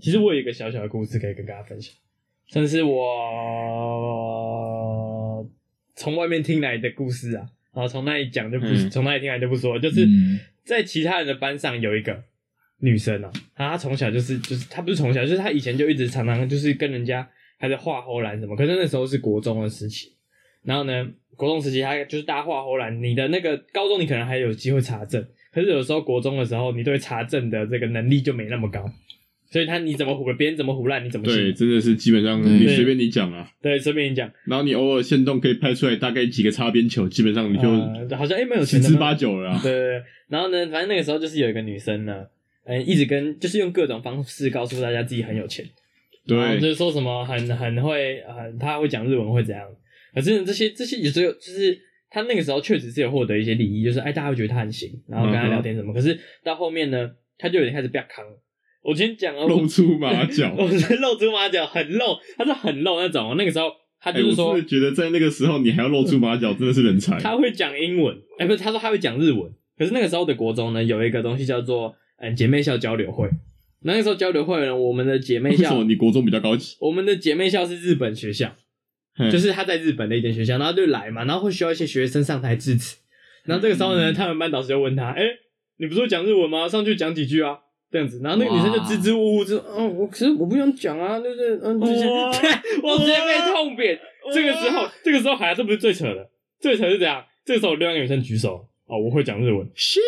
[0.00, 1.92] 其实我有一个小小的故事可以跟大家分享，
[2.54, 2.94] 但是我
[6.00, 8.88] 从外面听来的故事啊，然后从那里讲就不，嗯。
[8.90, 10.40] 从那里听来就不说，就是嗯。
[10.64, 12.24] 在其他人的班上有一个
[12.78, 20.12] 女生啊，她她从小就是就是她不是从小，就是她以前就一直常常就是跟人家还在画后栏什么，可是那时候是国中的时期，
[20.62, 28.90] 然后呢，国中时期她就是大家画后栏，你的那个高中你可能还有机会查证，可是有时候国中的时候，你对查证的这个能力就没那么高，
[29.50, 39.00] 所以他你怎么唬别人怎么唬烂，你怎么对，真的是基本上你随便你讲啊，对，随便你讲，然后你偶尔线动可以拍出来大概几个擦边球，基本上你就呃好像哎、没有十之钱的吗？
[39.00, 39.60] 八九了啊。
[39.60, 42.24] 对对对，然后呢，反正那个时候就是有一个女生呢，
[42.64, 45.66] 嗯，一直跟就是用各种方式告诉大家自己很有钱，
[46.26, 49.66] 然后就对，是说什么很很会很他会讲日文会怎样，
[50.14, 51.76] 可是呢这些这些也只有就是
[52.08, 58.40] 他那个时候确实是有获得一些利益，就是哎大家会觉得他很行，然后跟他聊天什么，可是到后面呢，他就有点开始不要扛了。
[58.82, 60.52] 我先讲哦，露出马脚。
[60.56, 63.34] 我是露出马脚，很露，他是很露那种哦。
[63.36, 67.18] 那个时候他哎，就是说觉得在那个时候你还要露出马脚，真的是人才。
[67.20, 69.52] 他会讲英文，哎、不是，他说他会讲日文。
[69.76, 73.28] 可是那个时候的国中呢，有一个东西叫做嗯姐妹校交流会。
[73.82, 76.76] 那个时候交流会呢，我们的姐妹为什校么，你国中比较高级？
[76.80, 78.54] 我们的姐妹校是日本学校，
[79.30, 82.98] 就是他在日本的一间学校，然后就来嘛，然后会需要一些学生上台致辞。
[83.44, 85.22] 然后这个时候呢，嗯他们班导师就问他：“哎、
[85.78, 86.68] 你不是会讲日文吗？
[86.68, 87.58] 上去讲几句啊。”
[87.90, 92.06] 这样子，然后那个女生就支支吾吾，就嗯，我可是我不想讲啊，就是嗯，就是
[92.82, 93.98] 我直接被痛扁。
[94.32, 96.28] 这个时候，这个时候好像这不是最扯的，
[96.60, 97.24] 最扯是怎样？
[97.44, 99.98] 这个时候另外一个女生举手，哦，我会讲日文，是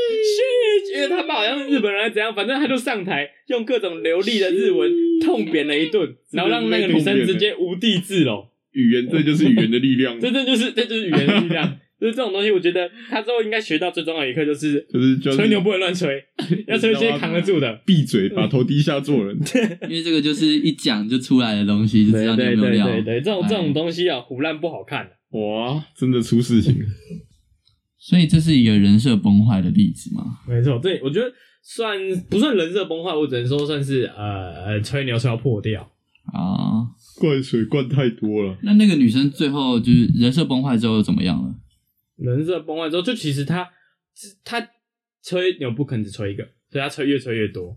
[0.95, 4.91] 因为他们好像是日本人还是怎样，反正他就上台用各种流利的日文
[5.21, 8.47] 痛扁了一顿，然后让那个女生直接无地自容。
[8.73, 12.51] 语言，这就是语言的力量， 这这就是这就是语言的力量，就是这种东西。
[12.51, 16.21] 我觉得他之后应该学到最重要的一课就是就是就是吹牛不能乱吹，
[16.67, 17.81] 要吹一些扛得住的。
[17.87, 19.39] 闭嘴，把头低下做人。
[19.89, 22.87] 因为这个就是一讲就出来的东西，就知道你有对没有料。
[22.89, 25.09] 对对对，这种哎这种东西啊，胡乱不好看。
[25.31, 26.85] 哇，真的出事情了。
[27.99, 30.25] 所以这是一个人设崩坏的例子嘛？
[30.49, 31.97] 没错，对我觉得算
[32.29, 35.89] 不算人设崩坏，我只能说算是呃呃吹牛吹到破掉。
[36.33, 36.87] 啊，
[37.21, 41.52] 灌水灌太多了，那那个女生最后就是人设崩坏之后又怎么样了？
[42.23, 43.69] 人设崩坏之后，就其实他
[44.45, 44.67] 他
[45.23, 47.77] 吹牛不肯只吹一个，所以他吹越吹越多。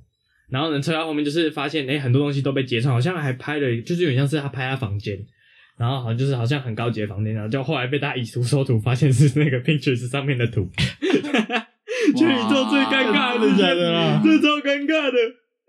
[0.49, 5.17] 然后呢，吹到后面就是发现，哎、很多东西都被揭穿，好像还拍了，就是有点像是他拍他房间，
[5.77, 10.69] 然后好像就是好像很高级的房间，然后就后来被大家以图搜图，发现是那个 Pinterest 上面的图，
[12.15, 15.17] 全宇宙最尴尬的真的假的啊这超尴尬的。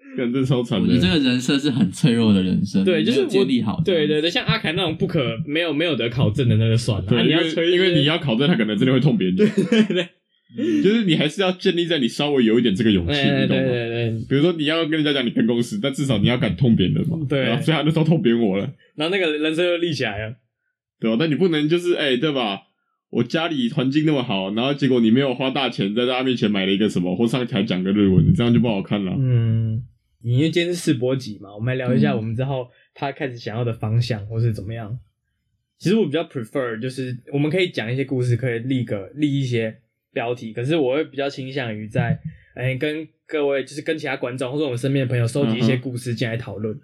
[0.17, 1.09] 感觉超惨我觉得这。
[1.09, 3.83] 个人设是很脆弱的人设，对，就是没有我建立好。
[3.85, 9.37] 对对对，像阿凯那种不可没有没有得考证的那个算了，啊、对，你因为你要考证，他可能真的会痛扁你。
[9.37, 10.09] 对对对
[10.83, 13.65] 就是你还是要建立在你稍微有一点这个勇气，对对你懂吗？
[13.65, 14.11] 对对。
[14.29, 17.19] 比如说你要跟人家讲你跟公司，但至少你要敢痛扁人嘛。
[17.29, 20.35] 对所以他那时候痛扁我了，然后那个人设又立起来了。
[20.99, 21.17] 对吧？
[21.19, 22.61] 但你不能就是哎、对吧？
[23.11, 29.13] 我家里环境那么好，然后结果你没有花大钱在大家面前买了一个什么，或上台讲个日文，你这样就不好看了。
[29.19, 29.83] 嗯，
[30.33, 34.99] 因为今天是试播集嘛，我们来聊一下嗯我们之后他开始想要的方向或是怎么样。
[35.79, 39.79] 其实我比较 prefer 就是我们可以讲一些故事，可以立个立一些
[40.13, 42.19] 标题，可是我会比较倾向于在
[42.55, 46.81] 哎、跟各位就是跟其他观众或者我们身边的朋友收集一些故事进来讨论。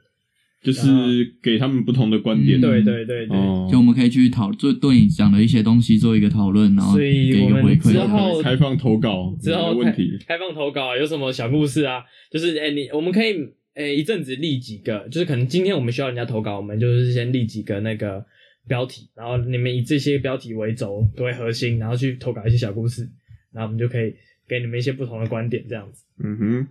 [0.63, 2.59] 就是给他们不同的观点。
[2.59, 7.93] 嗯对对对对，哦，就我们可以去讨做对你讲的一些东西做一个讨论，然后所给一个回馈。
[7.93, 10.19] 之后开放投稿之后开没问题。
[10.27, 12.05] 开放投稿，有什么小故事啊？
[12.31, 13.35] 就是哎、你我们可以
[13.75, 18.25] 哎、一阵子立几个，就是可能今天我们需要人家投稿，我们就是先立几个那个
[18.69, 23.09] 标题，然后你们以这些标题为轴为核心，然后去投稿一些小故事，
[23.51, 24.15] 然后我们就可以
[24.47, 26.05] 给你们一些不同的观点，这样子。
[26.23, 26.69] 嗯哼，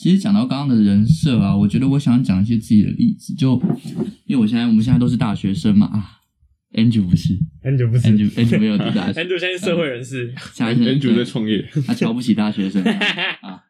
[0.00, 3.60] 其实讲到刚刚的人设啊，我觉得我想讲一些自己的例子，就
[4.24, 6.06] 因为我现在我们现在都是大学生嘛啊
[6.72, 12.82] ，Andrew 不是 Andrew 不是，Andrew Andrew 没有读大学，Andrew 现在是社会人士，现在 Andrew 在对创业，他瞧不起大学生
[13.44, 13.60] 啊。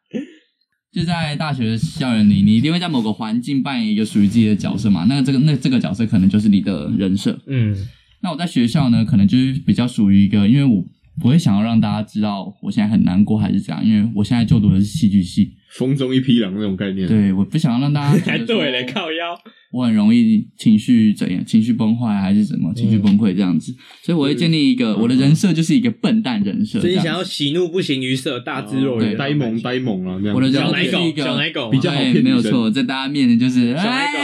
[0.89, 5.05] 就在大学校园里，你一定会在某个环境扮演一个属于自己的角色嘛？
[5.09, 7.37] 那这个那这个角色可能就是你的人设。
[7.47, 7.75] 嗯，
[8.21, 10.81] 那我在学校呢，可能就是比较属于一个，因为我
[11.19, 19.37] 不会想要让大家知道我现在很难过还是怎样，因为我现在就读的是戏剧系，风中一匹狼那种概念。，对，我不想要让大家 对嘞，靠腰，
[19.71, 29.15] 我很容易情绪怎样，情绪崩坏还是什么，情绪崩溃这样子，所以我会建立一个我的人设就是一个笨蛋人设，所以你想要喜怒不形于色，大智若愚。
[29.15, 30.35] 呆萌呆萌啊，这样。
[30.35, 34.19] 我的人小奶狗设就是一，个小奶狗，比较好对骗没有错，在大家面前就是小奶狗。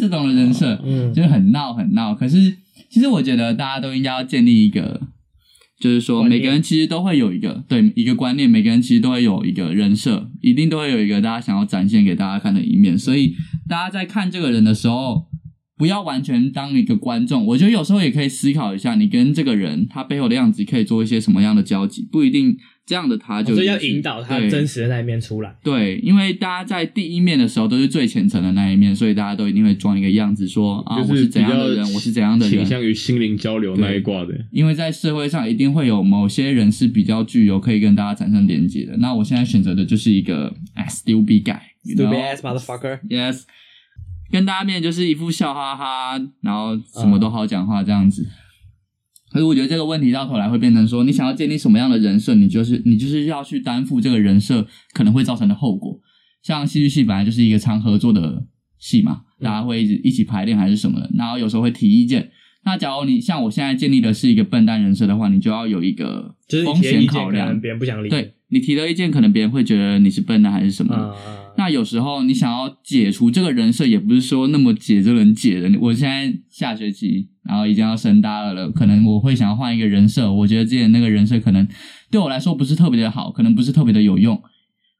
[0.00, 1.12] 这种的人设，嗯。
[1.12, 2.14] 就是很闹很闹。
[2.14, 2.36] 可是
[2.90, 5.00] 其实我觉得大家都应该要建立一个，
[5.84, 12.96] 就是说每个人其实都会有一个对一个观念，每个人其实都会有一个人设，一定都会有一个大家想要展现给大家看的一面。
[12.96, 13.34] 所以
[13.68, 15.26] 大家在看这个人的时候。
[15.76, 22.56] 不要完全当一个观众，我觉得有时候也可以思考一下，你跟这个人他背后的样子可以做一些什么样的交集，不一定
[22.86, 25.56] 这样的他就、哦所以要引导他真实的那一面出来。
[25.62, 32.58] 对，因为大家在第一面的时候都是最虔诚的那一面，所以大家都一定会装一个样子说啊，我是怎样的人，我是怎样的人。
[32.58, 34.34] 倾向于心灵交流那一挂的。
[34.50, 38.96] 因为在社会上一定会有某些人是比较具有可以跟大家产生连接的。
[38.98, 43.42] 那我现在选择的就是一个哎 stupid guy，you know？Stupid ass motherfucker，Yes，
[44.30, 48.26] 跟大家面就是一副笑哈哈，然后什么都好讲话这样子。
[49.34, 56.00] 可是我觉得这个问题到头来会变成说，你想要建立什么样的人设，你就是你就是要去担负这个人设可能会造成的后果。
[56.40, 58.46] 像戏剧系本来就是一个常合作的
[58.78, 62.30] 戏嘛，大家会一直一起排练还是什么的，然后有时候会提意见。
[62.64, 67.60] 那假如你像我现在建立的是一个笨蛋人设的话，你就要有一个风险考量。
[67.60, 68.08] 别人不想理。
[68.08, 71.12] 对你提的意见，可能别人会觉得你是笨蛋还是什么
[71.56, 75.68] 那有时候你想要解除这个人设，也不是说那么解就能解的。
[75.80, 80.32] 我现在下学期，然后已经要升大二了，可能我会想要换一个人设。
[80.32, 81.66] 我觉得之前那个人设可能
[82.10, 84.40] 对我来说不是特别的好，可能不是特别的有用。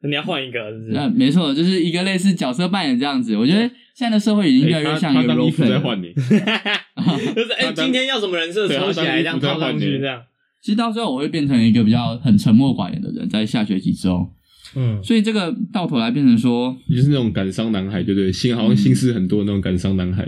[0.03, 1.11] 那你要换一个，是不那、是？
[1.15, 3.37] 没错，就是一个类似角色扮演这样子。
[3.37, 3.61] 我觉得
[3.95, 5.69] 现在的社会已经越来越哎像一个他他当 role 衣服 play。
[5.69, 6.13] 在换你，
[7.35, 10.21] 就是哎，今天要什么人设抽起来，这样套上去，这样。
[10.63, 14.29] 其实到最后我会变成一个比较很沉默寡言的人，在下学期之后，
[14.77, 18.33] 嗯，所以这个到头来变成说，你就是那种感伤男孩，对不对？
[18.33, 20.27] 心好像心思很多的那种感伤男孩，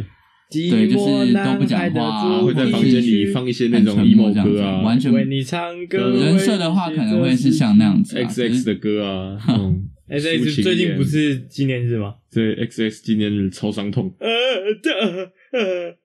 [0.51, 6.11] 对就是都不讲话啊会在房间里放一些那种 emo 歌啊完全为你唱歌。
[6.11, 8.29] 人设的话可能会是像那样子啊。
[8.29, 12.15] ，X 可 X 是的歌啊， 那种哎，这抒情最近不是纪念日吗？
[12.33, 15.97] 对 X X 纪念日超伤痛，呃呃呃，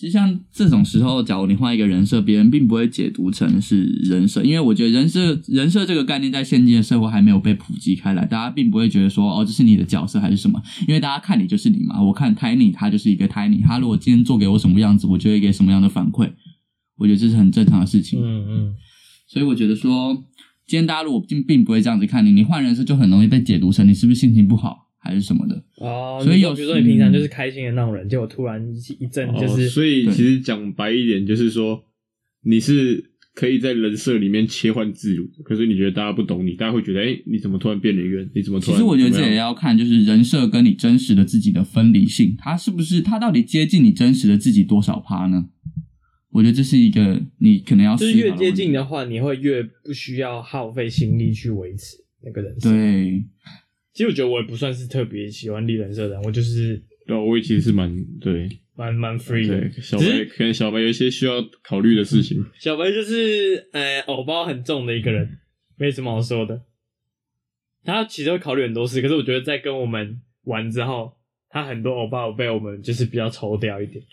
[0.00, 12.02] 其实像这种时候，假如你换一个人设，别人并不会解读成是人设，因为我觉得人设人设这个概念在现今的社会还没有被普及开来，大家并不会觉得说哦，这是你的角色还是什么，因为大家看你就是你嘛。
[12.02, 16.30] 我看 Tiny 他就是一个 Tiny，他如果今天做给我什么样子，我就会给什么样的反馈，
[16.96, 18.18] 我觉得这是很正常的事情。
[18.22, 18.74] 嗯嗯，
[19.28, 20.14] 所以我觉得说，
[20.66, 25.64] 今天大家如果并并不会这样子看你，你换人设就很容易被解读成你是不是心情不好还是什么的。
[25.76, 31.82] 哦，所以有你说比如说你平常就是开心的那种人，结果突然一一阵就哦是，所以其实讲白一点，就是说
[32.44, 38.30] 你是可以在人设里面切换自如，可是你觉得大家不懂你，大家会觉得，哎，你怎么突然变了一个人？
[38.34, 38.74] 你怎么突然？
[38.74, 45.48] 其实我觉得这也要看，就是人设跟你真实的自己的分离性，它是不是它到底接近你真实的自己多少趴呢？
[46.32, 53.24] 我觉得这是一个你可能要就是越接近的话，你会越不需要耗费心力去维持那个人设。，对，
[53.92, 59.70] 其实我觉得我也不算是特别喜欢立人设的人，我就是对啊，我也其实是蛮对蛮蛮 free 的对。
[59.82, 65.38] 小白可能小白有一些需要考虑的事情，小白就是呃偶包很重的一个人，
[65.76, 66.62] 没什么好说的。
[67.82, 71.14] 他其实会考虑很多事，可是我觉得在跟我们玩之后，
[71.48, 74.04] 他很多偶包被我们就是比较抽掉一点。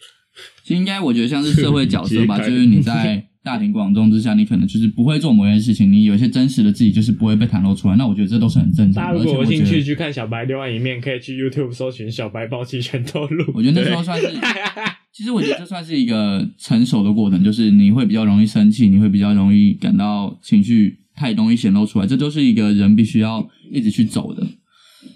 [0.63, 7.95] 其实应该我觉得像是社会角色吧， 就是你在大庭广众之下，你可能就是不会做某件事情，你有一些真实的自己就是不会被袒露出来。
[7.95, 9.13] 那我觉得这都是很正常的。
[9.13, 13.45] 大家如果有兴趣去看小白另外一面，可以去 YouTube 搜寻“小白暴气全透露”。
[13.55, 14.27] 我觉得那时候算是，
[15.13, 24.45] 其实我觉得这算是一个成熟的过程，就是你会比较容易生气，你会比较容易感到情绪太容易显露出来，这都是一个人必须要一直去走的。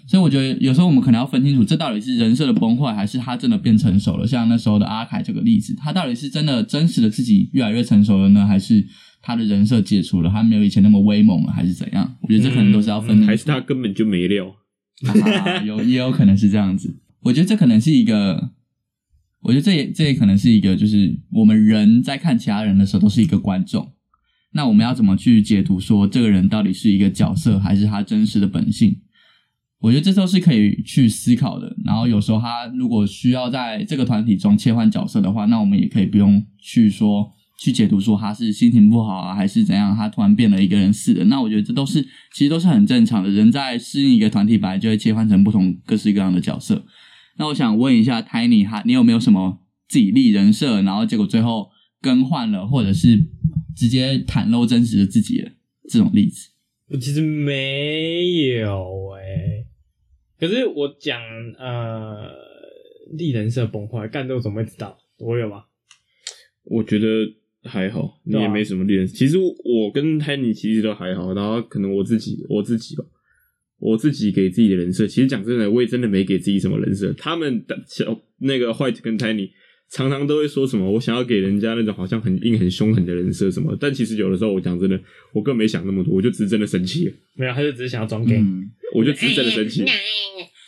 [0.06, 4.26] 所以我觉得有时候我们可能要分清楚，这到底是人设的崩坏，还是他真的变成熟了？
[4.26, 8.86] 像那时候的阿凯这个例子，他到底是真的真实的自己越来越成熟了呢，还是
[9.20, 12.16] 他的人设解除了，他没有以前那么威猛了，还是怎样？
[12.22, 13.24] 我觉得这可能都是要分。
[13.26, 14.46] 还是他根本就没料。
[14.46, 17.00] 啊有也有可能是这样子。
[17.22, 18.50] 我觉得这可能是一个，
[19.40, 23.92] 我觉得这也这也可能是一个，就是我们人在看其他人的时候都是一个观众。
[24.54, 28.96] 那我们要怎么去解读说这个人到底是一个角色，还是他真实的本性？
[29.82, 31.76] 我觉得这都是可以去思考的。
[31.84, 37.28] 然后有时候他如果需要在这个团体中切换角色的话，那我们也可以不用去说
[37.58, 41.24] 去解读说他是心情不好啊，还是怎样，他突然变了一个人似的。
[41.24, 42.00] 那我觉得这都是
[42.32, 43.28] 其实都是很正常的。
[43.28, 46.84] 人在适应一个团体，本来就会切换成不同各式各样的角色。
[47.38, 49.58] 那我想问一下 Tiny，哈，你有没有什么
[49.88, 51.70] 自己立人设，然后结果最后
[52.00, 53.26] 更换了，或者是
[53.74, 55.50] 直接袒露真实的自己的
[55.88, 56.50] 这种例子？
[56.90, 58.26] 我其实没
[58.60, 59.61] 有哎、
[60.42, 61.22] 可是我讲
[61.56, 62.28] 呃，
[63.16, 64.98] 立人设崩坏，干这我怎么会知道？
[65.20, 65.62] 我有吗？
[66.64, 67.06] 我觉得
[67.62, 69.06] 还好，也没什么练。
[69.06, 73.04] 其实我跟 Henny 其实都还好，然后可能我自己我自己吧，
[73.78, 77.12] 我自己给自己的人设，其实讲真的，我也真的没给自己什么人设。
[77.12, 79.50] 他们的 小那个 White 跟 Tiny
[79.92, 85.00] 常常都会说什么，我想要给人家那种好像很硬、很凶狠的人设什么，但其实有的时候我讲真的，
[85.32, 88.38] 我更没想那么多，我就只是真的生气了，没有，他就只是想要装 gay。
[88.38, 89.84] 嗯，我就只是真的生气。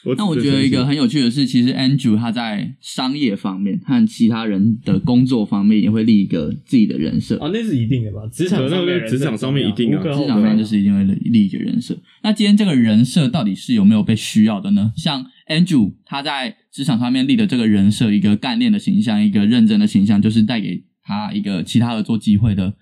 [0.04, 7.36] 我那我觉得一个很有趣的是，其实 Andrew 他在商业方面和其他人的工作方面也会立一个自己的人设。
[7.36, 8.20] 哦，那是一定的吧？
[8.30, 11.98] 职场上面职场上面一定啊职场上就是一定会立一个人设。
[12.22, 14.92] 那今天这个人设到底是有没有被需要的呢？
[14.94, 22.74] 像 Andrew 他在职场上面立的这个人设，一个干练的形象，一个认真的形象，就是带给他一个其他合作机会的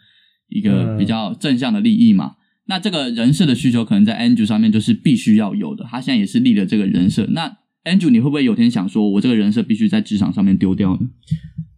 [0.49, 2.32] 一个嗯比较正向的利益嘛。
[2.67, 7.27] 那这个人设的需求可能在 Andrew 上面就是必须要有的，他现在也是立了这个人设。
[7.31, 11.01] 那 Andrew，你会不会有天想说，我这个人设必须在职场上面丢掉呢？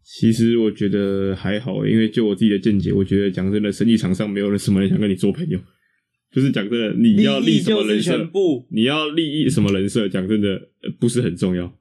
[0.05, 5.59] 其实我觉得还好欸，因为就我自己的见解，我觉得讲真的，生意场上没有人什么人想跟你做朋友。
[6.30, 8.30] 就是讲真的，你要立什么人设。
[8.70, 10.51] 你要利益什么人设，讲真的
[10.82, 11.72] 呃不是很重要。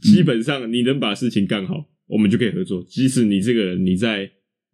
[0.00, 2.82] 基本上你能把事情干好，我们就可以合作。
[2.88, 4.30] 即使你这个人，你再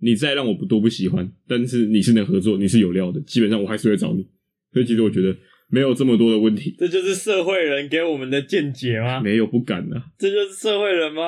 [0.07, 4.24] 你再让我不多不喜欢，但是你是能合作，你是有料的，基本上我还是会找你。
[4.72, 5.36] 所以其实我觉得
[5.68, 9.20] 没有这么多的问题，这就是社会人给我们的见解吗？
[9.20, 10.07] 没有不敢啊。
[10.16, 11.22] 这就是社会人吗？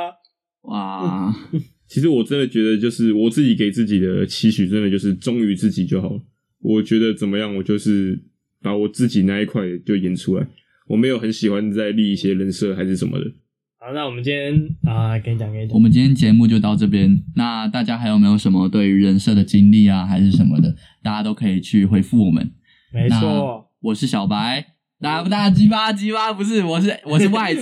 [0.62, 1.35] 哇，
[1.89, 6.22] 其实我真的觉得，就是我自己给自己的期许，真的就是忠于自己就好了。
[6.61, 8.20] 我觉得怎么样，我就是
[8.62, 10.47] 把我自己那一块就演出来。
[10.87, 13.33] 我没有很喜欢再立一些人设还是什么的。
[13.81, 14.53] 好，那我们今天
[14.85, 17.22] 啊，跟你讲，跟你讲，我们今天节目就到这边。
[17.37, 22.51] 那大家还有没有什么对于人设的经历啊，还是什么的，大家都可以去回复我们。
[22.93, 24.66] 没错，我是小白，
[25.01, 27.59] 大不大家鸡巴鸡巴不是，我是我是 White，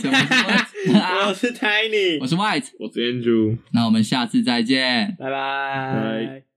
[1.29, 2.69] 我是 Tiny，我是 White。
[2.81, 3.59] 我是 Andrew。
[3.73, 5.15] 那我们下次再见。
[5.19, 6.56] 拜拜拜。